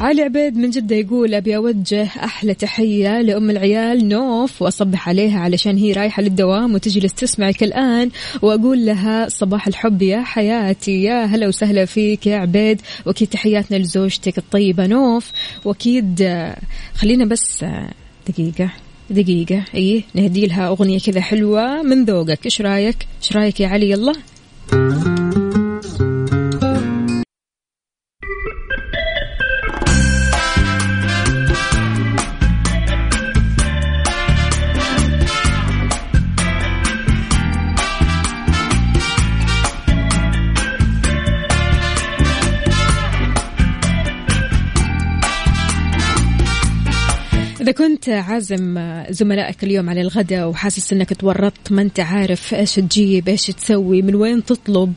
علي 0.00 0.22
عبيد 0.22 0.56
من 0.56 0.70
جدة 0.70 0.96
يقول 0.96 1.34
أبي 1.34 1.56
أوجه 1.56 2.02
أحلى 2.02 2.54
تحية 2.54 3.20
لأم 3.20 3.50
العيال 3.50 4.08
نوف 4.08 4.62
وأصبح 4.62 5.08
عليها 5.08 5.40
علشان 5.40 5.76
هي 5.76 5.92
رايحة 5.92 6.22
للدوام 6.22 6.74
وتجلس 6.74 7.14
تسمعك 7.14 7.62
الآن 7.62 8.10
وأقول 8.42 8.86
لها 8.86 9.28
صباح 9.28 9.66
الحب 9.66 10.02
يا 10.02 10.22
حياتي 10.22 11.02
يا 11.02 11.24
هلا 11.24 11.48
وسهلا 11.48 11.84
فيك 11.84 12.26
يا 12.26 12.36
عبيد. 12.36 12.80
وأكيد 13.06 13.28
تحياتنا 13.28 13.76
لزوجتك 13.76 14.38
الطيبة 14.38 14.86
نوف. 14.86 15.32
وأكيد 15.64 16.22
آه، 16.22 16.56
خلينا 16.94 17.24
بس 17.24 17.62
آه، 17.62 17.90
دقيقة 18.28 18.70
دقيقة 19.10 19.64
إيه 19.74 20.02
نهدي 20.14 20.46
لها 20.46 20.68
أغنية 20.68 20.98
كذا 20.98 21.20
حلوة 21.20 21.82
من 21.82 22.04
ذوقك. 22.04 22.44
إيش 22.44 22.60
رأيك؟ 22.60 23.06
إيش 23.22 23.36
رأيك 23.36 23.60
يا 23.60 23.68
علي؟ 23.68 23.90
يلا. 23.90 24.12
إذا 47.70 47.78
كنت 47.78 48.08
عازم 48.08 48.94
زملائك 49.10 49.64
اليوم 49.64 49.90
على 49.90 50.00
الغداء 50.00 50.48
وحاسس 50.48 50.92
أنك 50.92 51.14
تورطت 51.14 51.72
ما 51.72 51.82
أنت 51.82 52.00
عارف 52.00 52.54
إيش 52.54 52.74
تجيب 52.74 53.28
إيش 53.28 53.46
تسوي 53.46 54.02
من 54.02 54.14
وين 54.14 54.44
تطلب 54.44 54.92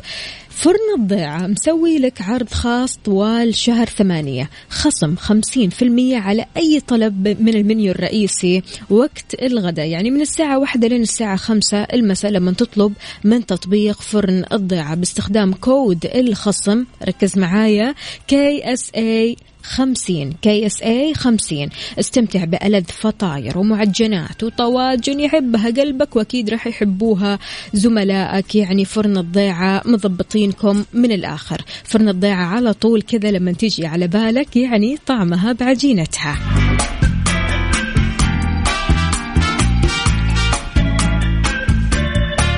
فرن 0.49 0.99
الضيعة. 0.99 1.47
مسوي 1.47 1.97
لك 1.97 2.21
عرض 2.21 2.49
خاص 2.49 2.97
طوال 2.97 3.55
شهر 3.55 3.85
ثمانية. 3.85 4.49
خصم 4.69 5.15
خمسين 5.15 5.69
في 5.69 5.81
المية 5.81 6.17
على 6.17 6.45
أي 6.57 6.79
طلب 6.79 7.27
من 7.41 7.55
المنيو 7.55 7.91
الرئيسي 7.91 8.63
وقت 8.89 9.35
الغداء. 9.41 9.87
يعني 9.87 10.11
من 10.11 10.21
الساعة 10.21 10.59
واحدة 10.59 10.87
لين 10.87 11.01
الساعة 11.01 11.35
خمسة 11.35 11.77
المساء 11.77 12.31
لما 12.31 12.51
تطلب 12.51 12.93
من 13.23 13.45
تطبيق 13.45 14.01
فرن 14.01 14.45
الضيعة. 14.51 14.95
باستخدام 14.95 15.53
كود 15.53 16.05
الخصم 16.05 16.85
ركز 17.07 17.37
معايا 17.37 17.95
KSA 18.31 19.35
50 19.63 20.33
كي 20.41 20.65
إس 20.65 20.81
اي 20.81 21.13
50 21.13 21.69
استمتع 21.99 22.43
بألذ 22.43 22.83
فطاير 22.83 23.57
ومعجنات 23.57 24.43
وطواجن 24.43 25.19
يحبها 25.19 25.67
قلبك 25.67 26.15
وأكيد 26.15 26.49
راح 26.49 26.67
يحبوها. 26.67 27.39
زملائك 27.73 28.55
يعني 28.55 28.85
فرن 28.85 29.17
الضيعة 29.17 29.81
مضبطينكم 29.85 30.83
من 30.93 31.11
الآخر. 31.11 31.61
فرن 31.83 32.09
الضيعة 32.09 32.45
على 32.45 32.73
طول 32.73 33.01
كذا 33.01 33.31
لما 33.31 33.51
تيجي 33.51 33.85
على 33.85 34.07
بالك 34.07 34.55
يعني 34.55 34.97
طعمها 35.05 35.53
بعجينتها. 35.53 36.39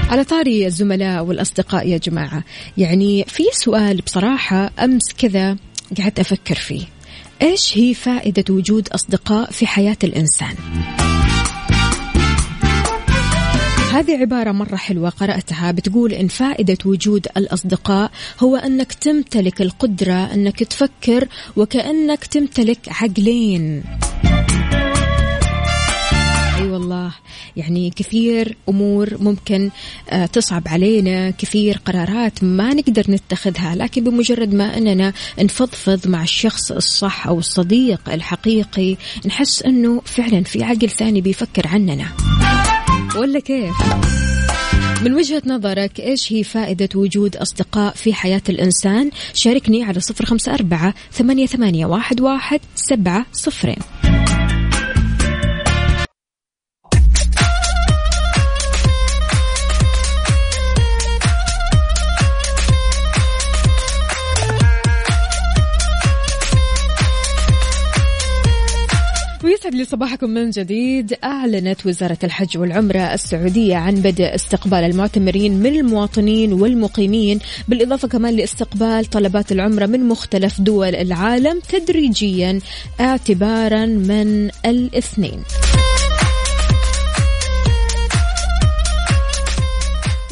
على 0.09 0.23
طاري 0.23 0.67
الزملاء 0.67 1.23
والأصدقاء 1.23 1.87
يا 1.87 1.97
جماعة 1.97 2.43
يعني 2.77 3.25
في 3.27 3.43
سؤال 3.51 4.01
بصراحة 4.01 4.71
أمس 4.79 5.13
كذا 5.17 5.57
قعدت 5.97 6.19
أفكر 6.19 6.55
فيه. 6.55 6.94
إيش 7.41 7.77
هي 7.77 7.93
فائدة 7.93 8.53
وجود 8.53 8.89
أصدقاء 8.89 9.51
في 9.51 9.67
حياة 9.67 9.97
الإنسان؟ 10.03 10.55
هذه 13.93 14.17
عبارة 14.17 14.51
مرة 14.51 14.75
حلوة 14.75 15.09
قرأتها 15.09 15.71
بتقول 15.71 16.13
إن 16.13 16.27
فائدة 16.27 16.77
وجود 16.85 17.27
الأصدقاء 17.37 18.11
هو 18.39 18.55
أنك 18.55 18.93
تمتلك 18.93 19.61
القدرة 19.61 20.33
أنك 20.33 20.63
تفكر 20.63 21.27
وكأنك 21.57 22.25
تمتلك 22.25 22.79
عقلين 22.87 23.83
يعني 27.57 27.89
كثير 27.95 28.57
أمور 28.69 29.17
ممكن 29.19 29.69
آه، 30.09 30.25
تصعب 30.25 30.67
علينا 30.67 31.29
كثير 31.29 31.81
قرارات 31.85 32.43
ما 32.43 32.73
نقدر 32.73 33.05
نتخذها. 33.09 33.75
لكن 33.75 34.03
بمجرد 34.03 34.53
ما 34.53 34.77
أننا 34.77 35.13
نفضفض 35.39 36.07
مع 36.07 36.23
الشخص 36.23 36.71
الصح 36.71 37.27
أو 37.27 37.39
الصديق 37.39 38.09
الحقيقي 38.09 38.97
نحس 39.25 39.61
إنه 39.61 40.01
فعلا 40.05 40.43
في 40.43 40.63
عقل 40.63 40.89
ثاني 40.89 41.21
بيفكر 41.21 41.67
عننا. 41.67 42.07
ولا 43.15 43.39
كيف؟ 43.39 43.75
من 45.01 45.13
وجهة 45.13 45.41
نظرك 45.45 45.99
إيش 45.99 46.33
هي 46.33 46.43
فائدة 46.43 46.89
وجود 46.95 47.35
أصدقاء 47.35 47.93
في 47.93 48.13
حياة 48.13 48.41
الإنسان؟ 48.49 49.11
شاركني 49.33 49.83
على 49.83 49.99
صفر 49.99 50.25
خمسة 50.25 50.53
أربعة 50.53 50.93
ثمانية, 51.11 51.45
ثمانية 51.45 51.85
واحد, 51.85 52.21
واحد 52.21 52.59
سبعة 52.75 53.25
صفرين. 53.33 53.94
ويسعد 69.75 69.87
لي 69.87 69.97
صباحكم 69.97 70.29
من 70.29 70.49
جديد. 70.49 71.13
أعلنت 71.23 71.85
وزارة 71.85 72.17
الحج 72.23 72.57
والعمرة 72.57 73.13
السعودية 73.13 73.75
عن 73.75 73.95
بدء 73.95 74.35
استقبال 74.35 74.83
المعتمرين 74.83 75.59
من 75.59 75.75
المواطنين 75.75 76.53
والمقيمين 76.53 77.39
بالإضافة 77.67 78.07
كمان 78.07 78.33
لاستقبال 78.33 79.05
طلبات 79.05 79.51
العمرة 79.51 79.85
من 79.85 80.07
مختلف 80.07 80.61
دول 80.61 80.95
العالم 80.95 81.59
تدريجيا 81.69 82.59
اعتبارا 82.99 83.85
من 83.85 84.49
الاثنين. 84.65 85.39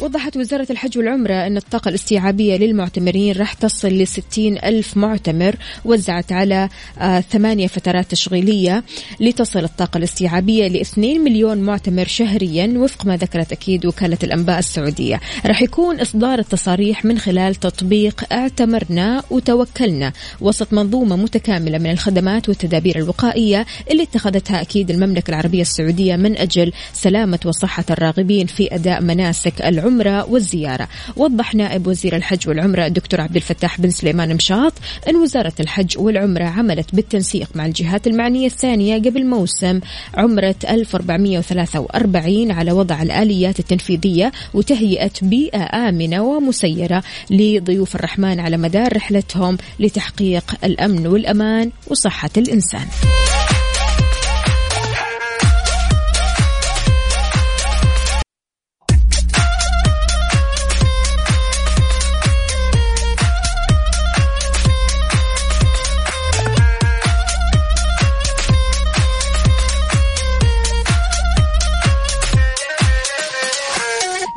وضحت 0.04 0.36
وزارة 0.36 0.66
الحج 0.70 0.98
والعمرة 0.98 1.34
أن 1.34 1.56
الطاقة 1.56 1.88
الاستيعابية 1.88 2.56
للمعتمرين 2.56 3.36
راح 3.36 3.52
تصل 3.52 3.88
ل 3.88 4.06
ألف 4.38 4.96
معتمر 4.96 5.56
وزعت 5.84 6.32
على 6.32 6.68
آه، 7.00 7.20
ثمانية 7.20 7.66
فترات 7.66 8.10
تشغيلية 8.10 8.84
لتصل 9.20 9.64
الطاقة 9.64 9.98
الاستيعابية 9.98 10.68
ل 10.68 10.76
2 10.80 11.20
مليون 11.20 11.58
معتمر 11.58 12.06
شهريا 12.06 12.74
وفق 12.76 13.06
ما 13.06 13.16
ذكرت 13.16 13.52
أكيد 13.52 13.86
وكالة 13.86 14.18
الأنباء 14.22 14.58
السعودية. 14.58 15.20
راح 15.46 15.62
يكون 15.62 16.00
إصدار 16.00 16.38
التصاريح 16.38 17.04
من 17.04 17.18
خلال 17.18 17.54
تطبيق 17.54 18.32
اعتمرنا 18.32 19.22
وتوكلنا. 19.30 20.12
وسط 20.40 20.72
منظومة 20.72 21.16
متكاملة 21.16 21.78
من 21.78 21.90
الخدمات 21.90 22.48
والتدابير 22.48 22.98
الوقائية 22.98 23.66
اللي 23.90 24.02
اتخذتها 24.02 24.62
أكيد 24.62 24.90
المملكة 24.90 25.30
العربية 25.30 25.62
السعودية 25.62 26.16
من 26.16 26.36
أجل 26.36 26.72
سلامة 26.92 27.40
وصحة 27.44 27.84
الراغبين 27.90 28.46
في 28.46 28.74
أداء 28.74 29.02
مناسك 29.02 29.62
العمرة. 29.62 29.93
والزيارة. 30.02 30.88
وضح 31.16 31.54
نائب 31.54 31.86
وزير 31.86 32.16
الحج 32.16 32.48
والعمرة 32.48 32.86
الدكتور 32.86 33.20
عبد 33.20 33.36
الفتاح 33.36 33.80
بن 33.80 33.90
سليمان 33.90 34.34
مشاط 34.34 34.72
أن 35.08 35.16
وزارة 35.16 35.52
الحج 35.60 35.98
والعمرة 35.98 36.44
عملت 36.44 36.94
بالتنسيق 36.94 37.48
مع 37.54 37.66
الجهات 37.66 38.06
المعنية 38.06 38.46
الثانية 38.46 38.96
قبل 38.96 39.26
موسم 39.26 39.80
عمرة 40.14 40.54
1443 40.68 42.50
على 42.50 42.72
وضع 42.72 43.02
الآليات 43.02 43.58
التنفيذية 43.58 44.32
وتهيئة 44.54 45.10
بيئة 45.22 45.88
آمنة 45.88 46.22
ومسيرة 46.22 47.02
لضيوف 47.30 47.94
الرحمن 47.94 48.40
على 48.40 48.56
مدار 48.56 48.96
رحلتهم 48.96 49.58
لتحقيق 49.80 50.54
الأمن 50.64 51.06
والأمان 51.06 51.70
وصحة 51.90 52.30
الإنسان. 52.36 52.86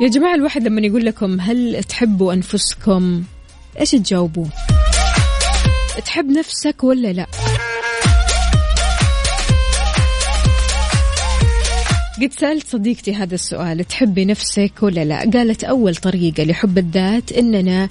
يا 0.00 0.08
جماعة 0.08 0.34
الواحد 0.34 0.62
لما 0.62 0.80
يقول 0.80 1.04
لكم 1.04 1.40
هل 1.40 1.84
تحبوا 1.84 2.32
أنفسكم 2.32 3.22
إيش 3.80 3.90
تجاوبوا 3.90 4.46
تحب 6.04 6.30
نفسك 6.30 6.84
ولا 6.84 7.12
لا؟ 7.12 7.26
قد 12.22 12.32
سألت 12.32 12.66
صديقتي 12.66 13.14
هذا 13.14 13.34
السؤال 13.34 13.84
تحبي 13.84 14.24
نفسك 14.24 14.72
ولا 14.82 15.04
لا؟ 15.04 15.30
قالت 15.30 15.64
أول 15.64 15.96
طريقة 15.96 16.44
لحب 16.44 16.78
الذات 16.78 17.32
إننا 17.32 17.88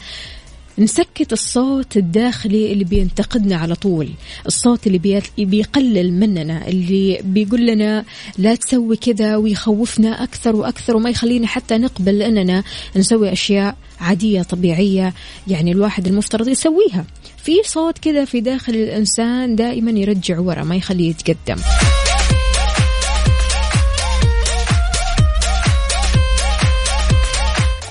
نسكت 0.79 1.33
الصوت 1.33 1.97
الداخلي 1.97 2.73
اللي 2.73 2.83
بينتقدنا 2.83 3.55
على 3.55 3.75
طول. 3.75 4.09
الصوت 4.47 4.87
اللي 4.87 4.97
بي- 4.97 5.21
بيقلل 5.45 6.13
مننا 6.13 6.67
اللي 6.67 7.19
بيقول 7.23 7.65
لنا 7.67 8.05
لا 8.37 8.55
تسوي 8.55 8.95
كذا 8.97 9.35
ويخوفنا 9.35 10.23
أكثر 10.23 10.55
وأكثر 10.55 10.95
وما 10.95 11.09
يخلينا 11.09 11.47
حتى 11.47 11.77
نقبل 11.77 12.21
أننا 12.21 12.63
نسوي 12.95 13.31
أشياء 13.31 13.75
عادية 13.99 14.41
طبيعية. 14.41 15.13
يعني 15.47 15.71
الواحد 15.71 16.07
المفترض 16.07 16.47
يسويها. 16.47 17.05
في 17.43 17.53
صوت 17.65 17.97
كذا 17.97 18.25
في 18.25 18.41
داخل 18.41 18.75
الإنسان 18.75 19.55
دائما 19.55 19.91
يرجع 19.91 20.39
ورا 20.39 20.63
ما 20.63 20.75
يخليه 20.75 21.09
يتقدم. 21.09 21.61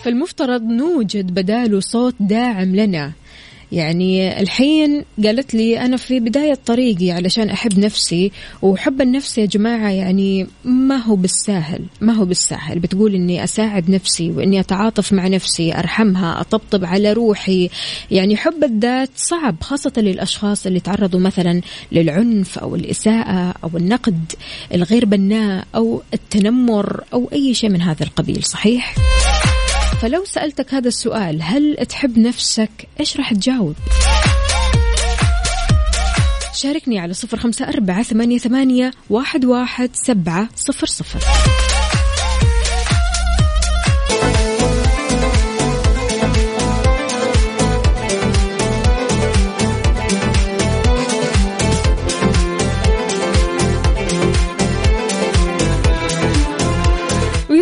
فالمفترض 0.07 0.63
نوجد 0.63 1.35
بداله 1.35 1.81
صوت 1.81 2.15
داعم 2.21 2.77
لنا. 2.77 3.13
يعني 3.73 4.41
الحين 4.41 5.05
قالت 5.25 5.55
لي 5.55 5.81
أنا 5.81 5.97
في 5.97 6.21
بداية 6.21 6.59
طريقي 6.67 7.11
علشان 7.11 7.51
أحب 7.51 7.79
نفسي 7.79 8.33
وحب 8.63 9.01
النفس 9.01 9.39
يا 9.39 9.47
جماعة 9.47 9.91
يعني 9.91 10.47
ما 10.65 10.97
هو 10.97 11.17
بالساهل 11.17 11.85
ما 12.01 12.13
هو 12.13 12.25
بالساهل. 12.25 12.79
بتقول 12.79 13.15
إني 13.15 13.45
أساعد 13.45 13.91
نفسي 13.91 14.31
وإني 14.31 14.61
أتعاطف 14.61 15.13
مع 15.13 15.29
نفسي 15.29 15.75
أرحمها 15.75 16.41
أطبطب 16.41 16.85
على 16.85 17.13
روحي. 17.13 17.71
يعني 18.11 18.37
حب 18.37 18.65
الذات 18.65 19.11
صعب 19.17 19.57
خاصة 19.61 19.93
للأشخاص 19.97 20.67
اللي 20.67 20.81
تعرضوا 20.81 21.21
مثلا 21.21 21.61
للعنف 21.93 22.59
أو 22.59 22.75
الإساءة 22.75 23.55
أو 23.65 23.71
النقد 23.75 24.33
الغير 24.75 25.05
بناء 25.05 25.67
أو 25.75 26.03
التنمر 26.15 27.05
أو 27.13 27.29
أي 27.33 27.55
شيء 27.55 27.71
من 27.71 27.83
هذا 27.83 28.03
القبيل 28.03 28.45
صحيح؟ 28.45 28.95
فلو 30.03 30.25
سألتك 30.25 30.75
هذا 30.75 30.89
السؤال 30.89 31.43
هل 31.43 31.77
تحب 31.89 32.19
نفسك؟ 32.19 32.71
إيش 33.01 33.17
راح 33.17 33.35
تجاوب؟ 33.35 33.75
شاركني 36.55 36.99
على 36.99 37.15
صفر 37.15 37.37
خمسة 37.37 37.69
أربعة 37.69 38.03
ثمانية, 38.03 38.39
ثمانية 38.39 38.91
واحد, 39.11 39.45
واحد 39.45 39.91
سبعة 39.93 40.49
صفر 40.57 40.87
صفر. 40.87 41.21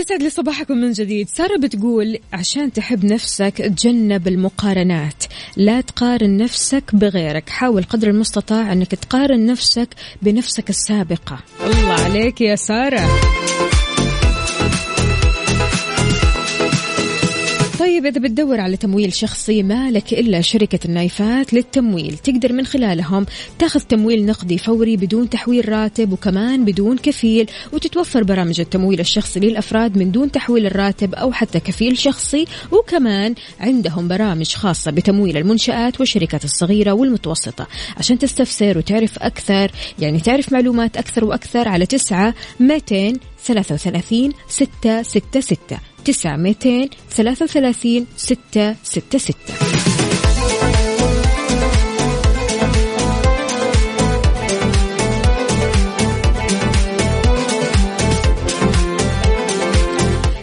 ويسعد 0.04 0.22
لي 0.22 0.30
صباحكم 0.30 0.76
من 0.76 0.92
جديد. 0.92 1.28
سارة 1.28 1.58
بتقول 1.58 2.18
عشان 2.32 2.72
تحب 2.72 3.04
نفسك 3.04 3.54
تجنب 3.56 4.28
المقارنات. 4.28 5.24
لا 5.56 5.80
تقارن 5.80 6.36
نفسك 6.36 6.94
بغيرك. 6.94 7.48
حاول 7.48 7.82
قدر 7.82 8.08
المستطاع 8.08 8.72
أنك 8.72 8.94
تقارن 8.94 9.46
نفسك 9.46 9.88
بنفسك 10.22 10.70
السابقة. 10.70 11.38
الله 11.66 11.92
عليك 11.92 12.40
يا 12.40 12.56
سارة. 12.56 13.08
طيب 17.78 18.06
إذا 18.06 18.20
بتدور 18.20 18.60
على 18.60 18.76
تمويل 18.76 19.12
شخصي 19.12 19.62
ما 19.62 19.90
لك 19.90 20.12
إلا 20.12 20.40
شركة 20.40 20.78
النايفات 20.84 21.54
للتمويل. 21.54 22.18
تقدر 22.18 22.52
من 22.52 22.66
خلالهم 22.66 23.26
تاخذ 23.58 23.80
تمويل 23.80 24.26
نقدي 24.26 24.58
فوري 24.58 24.96
بدون 24.96 25.30
تحويل 25.30 25.68
راتب 25.68 26.12
وكمان 26.12 26.64
بدون 26.64 26.98
كفيل 26.98 27.50
وتتوفر 27.72 28.22
برامج 28.22 28.60
التمويل 28.60 29.00
الشخصي 29.00 29.40
للأفراد 29.40 29.98
من 29.98 30.12
دون 30.12 30.30
تحويل 30.30 30.66
الراتب 30.66 31.14
أو 31.14 31.32
حتى 31.32 31.60
كفيل 31.60 31.98
شخصي. 31.98 32.44
وكمان 32.72 33.34
عندهم 33.60 34.08
برامج 34.08 34.54
خاصة 34.54 34.90
بتمويل 34.90 35.36
المنشآت 35.36 36.00
والشركات 36.00 36.44
الصغيرة 36.44 36.92
والمتوسطة. 36.92 37.66
عشان 37.96 38.18
تستفسر 38.18 38.78
وتعرف 38.78 39.18
أكثر 39.18 39.70
يعني 39.98 40.20
تعرف 40.20 40.52
معلومات 40.52 40.96
أكثر 40.96 41.24
وأكثر 41.24 41.68
على 41.68 41.86
تسعة 41.86 42.34
200 42.60 43.12
ثلاثة 43.44 43.74
وثلاثين 43.74 44.32
ستة 44.48 45.02
ستة 45.02 45.40
ستة. 45.40 45.93
تسعة 46.04 46.36
ميتين 46.36 46.90
ثلاثة 47.10 47.44
وثلاثين 47.44 48.06
ستة 48.16 48.76
ستة 48.82 49.18
ستة. 49.18 49.54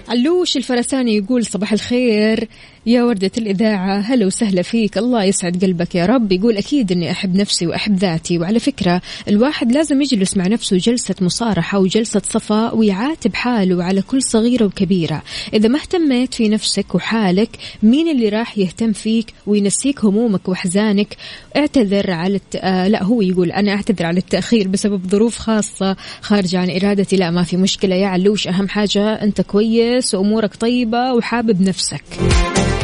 علوش 0.09 0.57
الفرساني 0.57 1.15
يقول 1.15 1.45
صباح 1.45 1.73
الخير. 1.73 2.47
يا 2.85 3.03
وردة 3.03 3.31
الإذاعة 3.37 3.99
هلا 3.99 4.25
وسهلا 4.25 4.61
فيك. 4.61 4.97
الله 4.97 5.23
يسعد 5.23 5.65
قلبك 5.65 5.95
يا 5.95 6.05
رب. 6.05 6.31
يقول 6.31 6.57
أكيد 6.57 6.91
أني 6.91 7.11
أحب 7.11 7.35
نفسي 7.35 7.67
وأحب 7.67 7.95
ذاتي. 7.95 8.37
وعلى 8.37 8.59
فكرة 8.59 9.01
الواحد 9.27 9.71
لازم 9.71 10.01
يجلس 10.01 10.37
مع 10.37 10.47
نفسه 10.47 10.77
جلسة 10.77 11.15
مصارحة 11.21 11.79
وجلسة 11.79 12.21
صفاء 12.25 12.77
ويعاتب 12.77 13.35
حاله 13.35 13.83
على 13.83 14.01
كل 14.01 14.23
صغيرة 14.23 14.65
وكبيرة. 14.65 15.21
إذا 15.53 15.69
ما 15.69 15.79
اهتميت 15.79 16.33
في 16.33 16.49
نفسك 16.49 16.95
وحالك 16.95 17.49
مين 17.83 18.07
اللي 18.07 18.29
راح 18.29 18.57
يهتم 18.57 18.91
فيك 18.91 19.33
وينسيك 19.47 20.05
همومك 20.05 20.49
وأحزانك 20.49 21.17
اعتذر 21.55 22.11
على 22.11 22.35
الت... 22.35 22.55
آه 22.55 22.87
لا 22.87 23.03
هو 23.03 23.21
يقول 23.21 23.51
أنا 23.51 23.71
أعتذر 23.71 24.05
على 24.05 24.17
التأخير 24.17 24.67
بسبب 24.67 25.07
ظروف 25.07 25.37
خاصة 25.37 25.95
خارجة 26.21 26.59
عن 26.59 26.69
إرادتي. 26.69 27.15
لا 27.15 27.31
ما 27.31 27.43
في 27.43 27.57
مشكلة. 27.57 27.95
يا 27.95 28.07
علوش 28.07 28.47
أهم 28.47 28.69
حاجة 28.69 29.13
أنت 29.13 29.41
كويس 29.41 30.15
وأمورك 30.15 30.55
طيبة 30.55 31.13
وحابب 31.13 31.61
نفسك. 31.61 32.03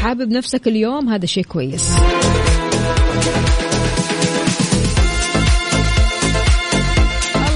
حابب 0.07 0.31
نفسك 0.31 0.67
اليوم 0.67 1.09
هذا 1.09 1.25
شيء 1.25 1.43
كويس. 1.43 1.89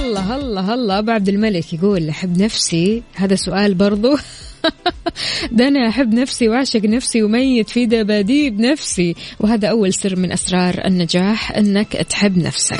الله 0.03 0.35
الله 0.35 0.73
الله. 0.73 0.99
أبو 0.99 1.11
عبد 1.11 1.29
الملك 1.29 1.73
يقول 1.73 2.09
أحب 2.09 2.37
نفسي. 2.37 3.03
هذا 3.13 3.35
سؤال 3.35 3.73
برضو. 3.73 4.17
ده 5.51 5.67
أنا 5.67 5.89
أحب 5.89 6.13
نفسي 6.13 6.49
واعشق 6.49 6.85
نفسي 6.85 7.23
وميت 7.23 7.69
في 7.69 7.85
دباديب 7.85 8.59
نفسي. 8.59 9.15
وهذا 9.39 9.67
أول 9.67 9.93
سر 9.93 10.15
من 10.15 10.31
أسرار 10.31 10.85
النجاح 10.85 11.51
أنك 11.57 11.91
تحب 11.91 12.37
نفسك. 12.37 12.79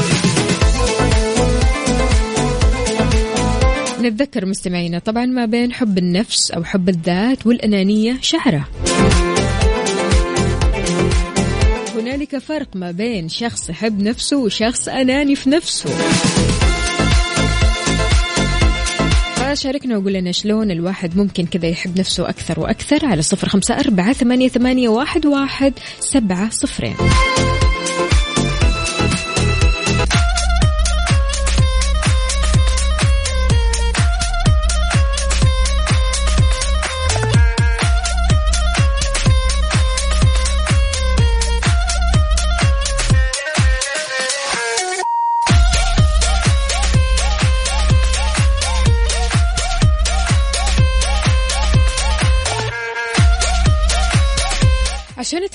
نتذكر 4.01 4.45
مستمعينا 4.45 4.99
طبعا 4.99 5.25
ما 5.25 5.45
بين 5.45 5.73
حب 5.73 5.97
النفس 5.97 6.51
أو 6.51 6.63
حب 6.63 6.89
الذات 6.89 7.47
والأنانية 7.47 8.17
شعرة. 8.21 8.67
هنالك 12.21 12.37
فرق 12.37 12.67
ما 12.75 12.91
بين 12.91 13.29
شخص 13.29 13.69
يحب 13.69 14.01
نفسه 14.01 14.37
وشخص 14.37 14.87
أناني 14.87 15.35
في 15.35 15.49
نفسه. 15.49 15.89
فشاركنا 19.35 19.97
وقول 19.97 20.13
لنا 20.13 20.31
شلون 20.31 20.71
الواحد 20.71 21.17
ممكن 21.17 21.45
كذا 21.45 21.67
يحب 21.67 21.99
نفسه 21.99 22.29
أكثر 22.29 22.59
وأكثر 22.59 23.05
على 23.05 23.21
صفر 23.21 23.49
خمسة 23.49 23.79
أربعة 23.79 24.13
ثمانية, 24.13 24.47
ثمانية 24.47 24.89
واحد, 24.89 25.25
واحد 25.25 25.73
سبعة 25.99 26.49
صفرين. 26.49 26.95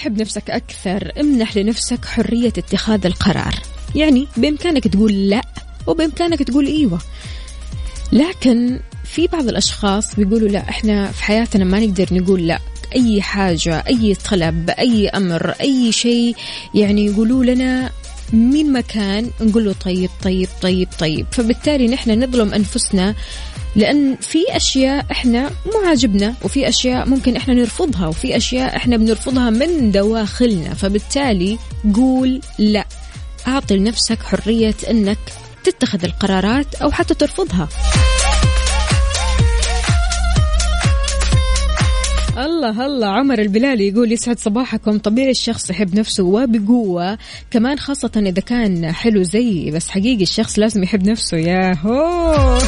تحب 0.06 0.20
نفسك 0.20 0.50
أكثر 0.50 1.12
امنح 1.20 1.56
لنفسك 1.56 2.04
حرية 2.04 2.48
اتخاذ 2.48 3.06
القرار. 3.06 3.54
يعني 3.94 4.26
بإمكانك 4.36 4.88
تقول 4.88 5.12
لا 5.30 5.42
وبإمكانك 5.86 6.42
تقول 6.42 6.66
إيوة. 6.66 6.98
لكن 8.12 8.80
في 9.04 9.26
بعض 9.26 9.48
الأشخاص 9.48 10.14
بيقولوا 10.14 10.48
لا 10.48 10.68
إحنا 10.68 11.12
في 11.12 11.22
حياتنا 11.22 11.64
ما 11.64 11.78
نقدر 11.80 12.06
نقول 12.12 12.46
لا. 12.46 12.58
أي 12.96 13.22
حاجة 13.22 13.84
أي 13.86 14.14
طلب 14.30 14.70
أي 14.70 15.08
أمر 15.08 15.50
أي 15.50 15.92
شيء 15.92 16.36
يعني 16.74 17.06
يقولوا 17.06 17.44
لنا 17.44 17.90
من 18.32 18.72
مكان 18.72 19.30
نقول 19.40 19.64
له 19.64 19.72
طيب 19.84 20.10
طيب 20.22 20.48
طيب 20.62 20.88
طيب. 20.98 21.26
فبالتالي 21.32 21.88
نحن 21.88 22.24
نظلم 22.24 22.54
أنفسنا 22.54 23.14
لأن 23.76 24.16
في 24.20 24.38
أشياء 24.50 25.06
إحنا 25.10 25.42
مو 25.42 25.88
عاجبنا 25.88 26.34
وفي 26.44 26.68
أشياء 26.68 27.08
ممكن 27.08 27.36
إحنا 27.36 27.54
نرفضها 27.54 28.06
وفي 28.06 28.36
أشياء 28.36 28.76
إحنا 28.76 28.96
بنرفضها 28.96 29.50
من 29.50 29.90
دواخلنا 29.90 30.74
فبالتالي 30.74 31.58
قول 31.94 32.40
لا. 32.58 32.84
أعطي 33.48 33.76
لنفسك 33.76 34.22
حرية 34.22 34.74
أنك 34.90 35.18
تتخذ 35.64 36.04
القرارات 36.04 36.74
أو 36.74 36.90
حتى 36.90 37.14
ترفضها. 37.14 37.68
الله 42.38 42.86
الله. 42.86 43.06
عمر 43.06 43.38
البلالي 43.38 43.88
يقول 43.88 44.12
يسعد 44.12 44.38
صباحكم. 44.38 44.98
طبيعي 44.98 45.30
الشخص 45.30 45.70
يحب 45.70 45.94
نفسه 45.94 46.24
وبقوة 46.24 47.18
كمان 47.50 47.78
خاصة 47.78 48.10
إذا 48.16 48.40
كان 48.40 48.92
حلو 48.92 49.22
زيي. 49.22 49.70
بس 49.70 49.88
حقيقي 49.88 50.22
الشخص 50.22 50.58
لازم 50.58 50.82
يحب 50.82 51.08
نفسه. 51.08 51.36
يا 51.36 51.76
هو 51.76 52.58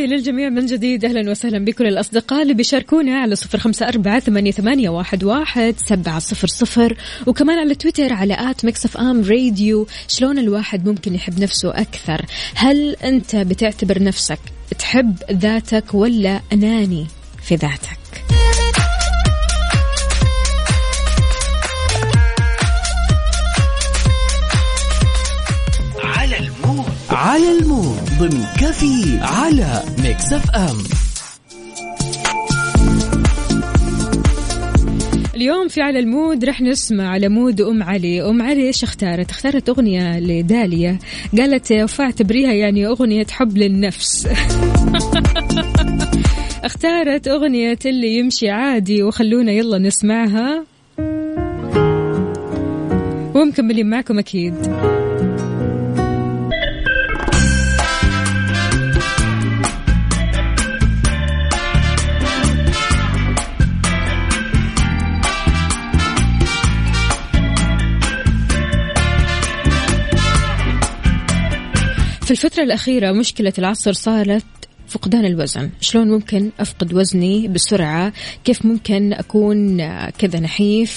تحياتي 0.00 0.16
للجميع 0.16 0.48
من 0.48 0.66
جديد. 0.66 1.04
أهلا 1.04 1.30
وسهلا 1.30 1.64
بكل 1.64 1.86
الأصدقاء 1.86 2.42
اللي 2.42 2.54
بيشاركونا 2.54 3.18
على 3.18 3.36
صفر 3.36 3.58
خمسة 3.58 3.88
أربعة 3.88 4.20
ثمانية, 4.20 4.88
واحد 4.88 5.74
سبعة 5.86 6.18
صفر 6.18 6.48
صفر. 6.48 6.96
وكمان 7.26 7.58
على 7.58 7.74
تويتر 7.74 8.12
على 8.12 8.50
at 8.50 8.64
Mix 8.64 8.84
FM 8.84 9.22
Radio. 9.22 9.86
شلون 10.08 10.38
الواحد 10.38 10.88
ممكن 10.88 11.14
يحب 11.14 11.38
نفسه 11.38 11.70
أكثر؟ 11.70 12.26
هل 12.54 12.96
أنت 13.04 13.36
بتعتبر 13.36 14.02
نفسك 14.02 14.40
تحب 14.78 15.16
ذاتك 15.32 15.94
ولا 15.94 16.40
أناني 16.52 17.06
في 17.42 17.54
ذاتك؟ 17.54 17.99
على 27.20 27.58
ال 27.58 27.68
mood 27.68 28.10
ضمن 28.18 28.44
كافيين 28.60 29.18
على 29.20 29.82
Mix 30.02 30.32
FM. 30.32 30.76
اليوم 35.34 35.68
في 35.68 35.80
على 35.80 35.98
ال 35.98 36.07
mood 36.07 36.44
رح 36.44 36.60
نسمع 36.60 37.08
على 37.08 37.28
mood 37.28 37.60
أم 37.60 37.82
علي. 37.82 38.22
أم 38.22 38.42
علي 38.42 38.66
إيش 38.66 38.84
اختارت؟ 38.84 39.30
اختارت 39.30 39.68
أغنية 39.68 40.20
لداليا. 40.20 40.98
قالت 41.38 41.72
وفاء 41.72 42.06
اعتبريها 42.06 42.52
يعني 42.52 42.86
أغنية 42.86 43.26
حب 43.30 43.58
للنفس. 43.58 44.28
اختارت 46.64 47.28
أغنية 47.28 47.78
اللي 47.86 48.18
يمشي 48.18 48.50
عادي 48.50 49.02
وخلونا 49.02 49.52
يلا 49.52 49.78
نسمعها. 49.78 50.64
ومكملين 53.34 53.90
معكم 53.90 54.18
أكيد. 54.18 54.54
في 72.30 72.34
الفترة 72.34 72.62
الأخيرة 72.62 73.12
مشكلة 73.12 73.52
العصر 73.58 73.92
صارت 73.92 74.44
فقدان 74.90 75.24
الوزن. 75.24 75.70
شلون 75.80 76.08
ممكن 76.08 76.50
أفقد 76.60 76.94
وزني 76.94 77.48
بسرعة؟ 77.48 78.12
كيف 78.44 78.66
ممكن 78.66 79.12
أكون 79.12 79.76
كذا 80.10 80.40
نحيف 80.40 80.92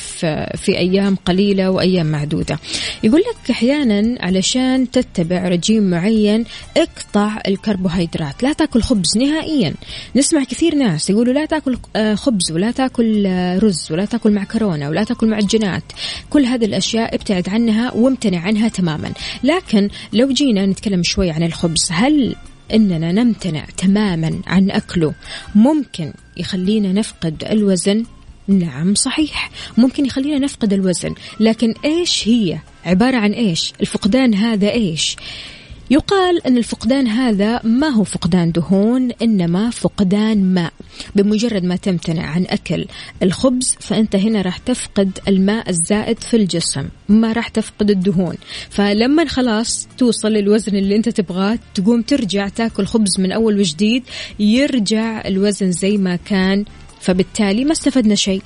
في 0.55 0.77
أيام 0.77 1.15
قليلة 1.15 1.69
وأيام 1.69 2.05
معدودة؟ 2.05 2.59
يقول 3.03 3.19
لك 3.19 3.51
أحيانا 3.51 4.17
علشان 4.21 4.91
تتبع 4.91 5.47
رجيم 5.47 5.89
معين 5.89 6.45
اقطع 6.77 7.41
الكربوهيدرات. 7.47 8.43
لا 8.43 8.53
تأكل 8.53 8.81
خبز 8.81 9.17
نهائيا. 9.17 9.73
نسمع 10.15 10.43
كثير 10.43 10.75
ناس 10.75 11.09
يقولوا 11.09 11.33
لا 11.33 11.45
تأكل 11.45 11.77
آه، 11.95 12.15
خبز 12.15 12.51
ولا 12.51 12.71
تأكل 12.71 13.27
آه، 13.27 13.59
رز 13.59 13.91
ولا 13.91 14.05
تأكل 14.05 14.31
معكرونة 14.31 14.89
ولا 14.89 15.03
تأكل 15.03 15.27
معجنات. 15.27 15.83
كل 16.29 16.45
هذه 16.45 16.65
الأشياء 16.65 17.15
ابتعد 17.15 17.49
عنها 17.49 17.91
وامتنع 17.93 18.39
عنها 18.39 18.67
تماما. 18.67 19.11
لكن 19.43 19.89
لو 20.13 20.27
جينا 20.27 20.65
نتكلم 20.65 21.03
شوي 21.03 21.31
عن 21.31 21.43
الخبز 21.43 21.89
هل 21.91 22.35
إننا 22.73 23.11
نمتنع 23.11 23.65
تماما 23.77 24.41
عن 24.47 24.71
أكله. 24.71 25.13
ممكن 25.55 26.13
يخلينا 26.37 26.91
نفقد 26.93 27.43
الوزن. 27.51 28.05
نعم 28.47 28.95
صحيح. 28.95 29.51
ممكن 29.77 30.05
يخلينا 30.05 30.39
نفقد 30.39 30.73
الوزن. 30.73 31.15
لكن 31.39 31.73
إيش 31.85 32.27
هي؟ 32.27 32.59
عبارة 32.85 33.17
عن 33.17 33.31
إيش؟ 33.31 33.73
الفقدان 33.81 34.33
هذا 34.33 34.71
إيش؟ 34.71 35.15
يقال 35.93 36.47
أن 36.47 36.57
الفقدان 36.57 37.07
هذا 37.07 37.61
ما 37.63 37.87
هو 37.87 38.03
فقدان 38.03 38.51
دهون 38.51 39.11
إنما 39.21 39.69
فقدان 39.69 40.53
ماء. 40.53 40.73
بمجرد 41.15 41.63
ما 41.63 41.75
تمتنع 41.75 42.25
عن 42.25 42.45
أكل 42.49 42.85
الخبز 43.23 43.75
فأنت 43.79 44.15
هنا 44.15 44.41
راح 44.41 44.57
تفقد 44.57 45.19
الماء 45.27 45.69
الزائد 45.69 46.19
في 46.19 46.37
الجسم. 46.37 46.87
ما 47.09 47.31
راح 47.31 47.47
تفقد 47.47 47.89
الدهون. 47.89 48.35
فلما 48.69 49.25
خلاص 49.25 49.87
توصل 49.97 50.31
للوزن 50.31 50.75
اللي 50.75 50.95
أنت 50.95 51.09
تبغاه 51.09 51.59
تقوم 51.75 52.01
ترجع 52.01 52.47
تاكل 52.47 52.85
خبز 52.85 53.19
من 53.19 53.31
أول 53.31 53.59
وجديد 53.59 54.03
يرجع 54.39 55.21
الوزن 55.25 55.71
زي 55.71 55.97
ما 55.97 56.15
كان. 56.15 56.65
فبالتالي 57.01 57.65
ما 57.65 57.71
استفدنا 57.71 58.15
شيء. 58.15 58.41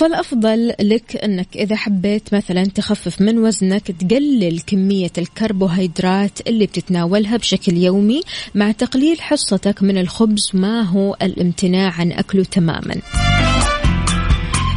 فالأفضل 0.00 0.74
لك 0.80 1.16
أنك 1.16 1.56
إذا 1.56 1.76
حبيت 1.76 2.34
مثلا 2.34 2.64
تخفف 2.64 3.20
من 3.20 3.38
وزنك 3.38 3.90
تقلل 3.90 4.60
كمية 4.60 5.10
الكربوهيدرات 5.18 6.48
اللي 6.48 6.66
بتتناولها 6.66 7.36
بشكل 7.36 7.76
يومي 7.76 8.20
مع 8.54 8.72
تقليل 8.72 9.20
حصتك 9.20 9.82
من 9.82 9.98
الخبز 9.98 10.50
ما 10.54 10.82
هو 10.82 11.16
الامتناع 11.22 11.92
عن 11.92 12.12
أكله 12.12 12.44
تماما. 12.44 12.94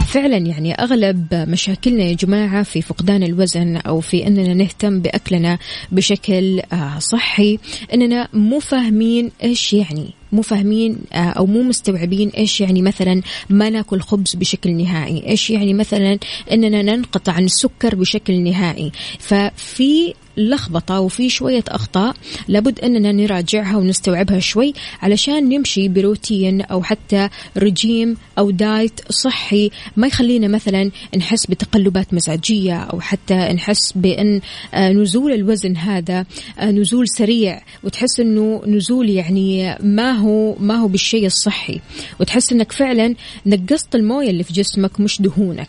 فعلا 0.07 0.38
يعني 0.38 0.73
أغلب 0.73 1.27
مشاكلنا 1.33 2.03
يا 2.03 2.13
جماعة 2.13 2.63
في 2.63 2.81
فقدان 2.81 3.23
الوزن 3.23 3.77
أو 3.77 3.99
في 3.99 4.27
أننا 4.27 4.53
نهتم 4.53 4.99
بأكلنا 4.99 5.57
بشكل 5.91 6.62
آه، 6.73 6.99
صحي 6.99 7.59
أننا 7.93 8.27
مو 8.33 8.59
فاهمين 8.59 9.31
إيش 9.43 9.73
يعني 9.73 10.13
مو 10.33 10.41
فاهمين 10.41 10.97
آه، 11.13 11.17
أو 11.17 11.45
مو 11.45 11.63
مستوعبين 11.63 12.29
إيش 12.29 12.61
يعني 12.61 12.81
مثلا 12.81 13.21
ما 13.49 13.69
ناكل 13.69 14.01
خبز 14.01 14.35
بشكل 14.35 14.77
نهائي، 14.77 15.27
إيش 15.27 15.49
يعني 15.49 15.73
مثلا 15.73 16.19
إننا 16.51 16.81
ننقطع 16.81 17.31
عن 17.31 17.45
السكر 17.45 17.95
بشكل 17.95 18.43
نهائي، 18.43 18.91
ففي 19.19 20.13
لخبطة 20.37 20.99
وفي 20.99 21.29
شوية 21.29 21.63
أخطاء 21.67 22.15
لابد 22.47 22.79
أننا 22.79 23.11
نراجعها 23.11 23.77
ونستوعبها 23.77 24.39
شوي 24.39 24.73
علشان 25.01 25.49
نمشي 25.49 25.87
بروتين 25.87 26.61
أو 26.61 26.83
حتى 26.83 27.29
رجيم 27.57 28.17
أو 28.37 28.51
دايت 28.51 29.01
صحي 29.09 29.71
ما 29.97 30.07
يخلينا 30.07 30.47
مثلا 30.47 30.91
نحس 31.17 31.45
بتقلبات 31.45 32.13
مزاجية 32.13 32.77
أو 32.77 32.99
حتى 32.99 33.35
نحس 33.35 33.93
بأن 33.95 34.41
آه، 34.73 34.89
نزول 34.89 35.31
الوزن 35.31 35.77
هذا 35.77 36.25
آه، 36.59 36.71
نزول 36.71 37.05
سريع 37.09 37.61
وتحس 37.83 38.19
أنه 38.19 38.61
نزول 38.67 39.09
يعني 39.09 39.77
ما 39.79 40.11
هو 40.11 40.55
ما 40.59 40.75
هو 40.75 40.87
بالشيء 40.87 41.25
الصحي 41.25 41.79
وتحس 42.19 42.51
أنك 42.51 42.71
فعلا 42.71 43.15
نقصت 43.45 43.95
الموية 43.95 44.29
اللي 44.29 44.43
في 44.43 44.53
جسمك 44.53 44.99
مش 44.99 45.21
دهونك. 45.21 45.67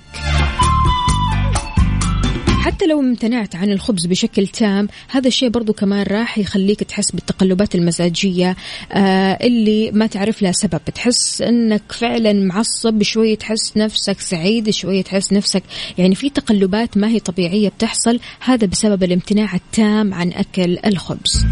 حتى 2.65 2.87
لو 2.87 3.01
امتنعت 3.01 3.57
عن 3.57 3.71
الخبز 3.71 4.07
بشكل 4.07 4.47
تام 4.47 4.89
هذا 5.09 5.29
الشيء 5.29 5.49
برضو 5.49 5.73
كمان 5.73 6.03
راح 6.03 6.39
يخليك 6.39 6.83
تحس 6.83 7.11
بالتقلبات 7.11 7.75
المزاجية 7.75 8.57
آه 8.93 9.39
اللي 9.43 9.91
ما 9.91 10.07
تعرف 10.07 10.43
لها 10.43 10.53
سبب. 10.53 10.81
تحس 10.95 11.43
إنك 11.43 11.83
فعلا 11.93 12.33
معصب 12.33 13.03
شوية 13.03 13.37
تحس 13.37 13.77
نفسك 13.77 14.21
سعيد 14.21 14.71
شوية 14.71 15.03
تحس 15.03 15.33
نفسك 15.33 15.63
يعني 15.99 16.15
في 16.15 16.31
تقلبات 16.31 16.97
ما 16.97 17.09
هي 17.09 17.21
طبيعية 17.21 17.69
بتحصل. 17.69 18.21
هذا 18.41 18.67
بسبب 18.67 19.03
الامتناع 19.03 19.55
التام 19.55 20.15
عن 20.15 20.33
أكل 20.33 20.79
الخبز. 20.87 21.45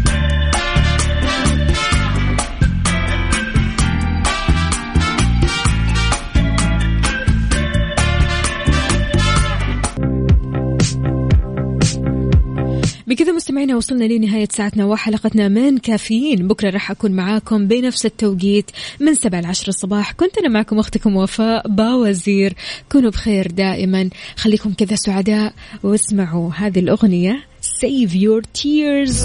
بكذا 13.07 13.31
مستمعينا 13.31 13.75
وصلنا 13.75 14.03
لنهاية 14.03 14.47
ساعتنا 14.51 14.85
وحلقتنا 14.85 15.47
من 15.47 15.77
كافيين. 15.77 16.47
بكرة 16.47 16.69
راح 16.69 16.91
أكون 16.91 17.11
معاكم 17.11 17.67
بنفس 17.67 18.05
التوقيت 18.05 18.71
من 18.99 19.15
سبعة 19.15 19.41
لعشر 19.41 19.67
الصباح. 19.67 20.11
كنت 20.11 20.37
أنا 20.37 20.49
معكم 20.49 20.79
أختكم 20.79 21.15
وفاء 21.15 21.67
باوزير. 21.67 22.53
كونوا 22.91 23.11
بخير 23.11 23.47
دائما. 23.51 24.09
خليكم 24.35 24.73
كذا 24.73 24.95
سعداء 24.95 25.53
واسمعوا 25.83 26.51
هذه 26.55 26.79
الأغنية 26.79 27.43
Save 27.63 28.11
your 28.11 28.41
tears. 28.61 29.15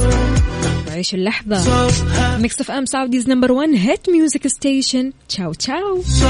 وعيش 0.89 1.15
اللحظة. 1.15 1.89
Mix 2.39 2.61
FM 2.61 2.87
Saudi's 2.87 3.29
number 3.29 3.53
1 3.53 3.69
hit 3.75 4.11
music 4.11 4.47
station 4.47 5.13
ciao 5.29 5.53
ciao 5.53 6.03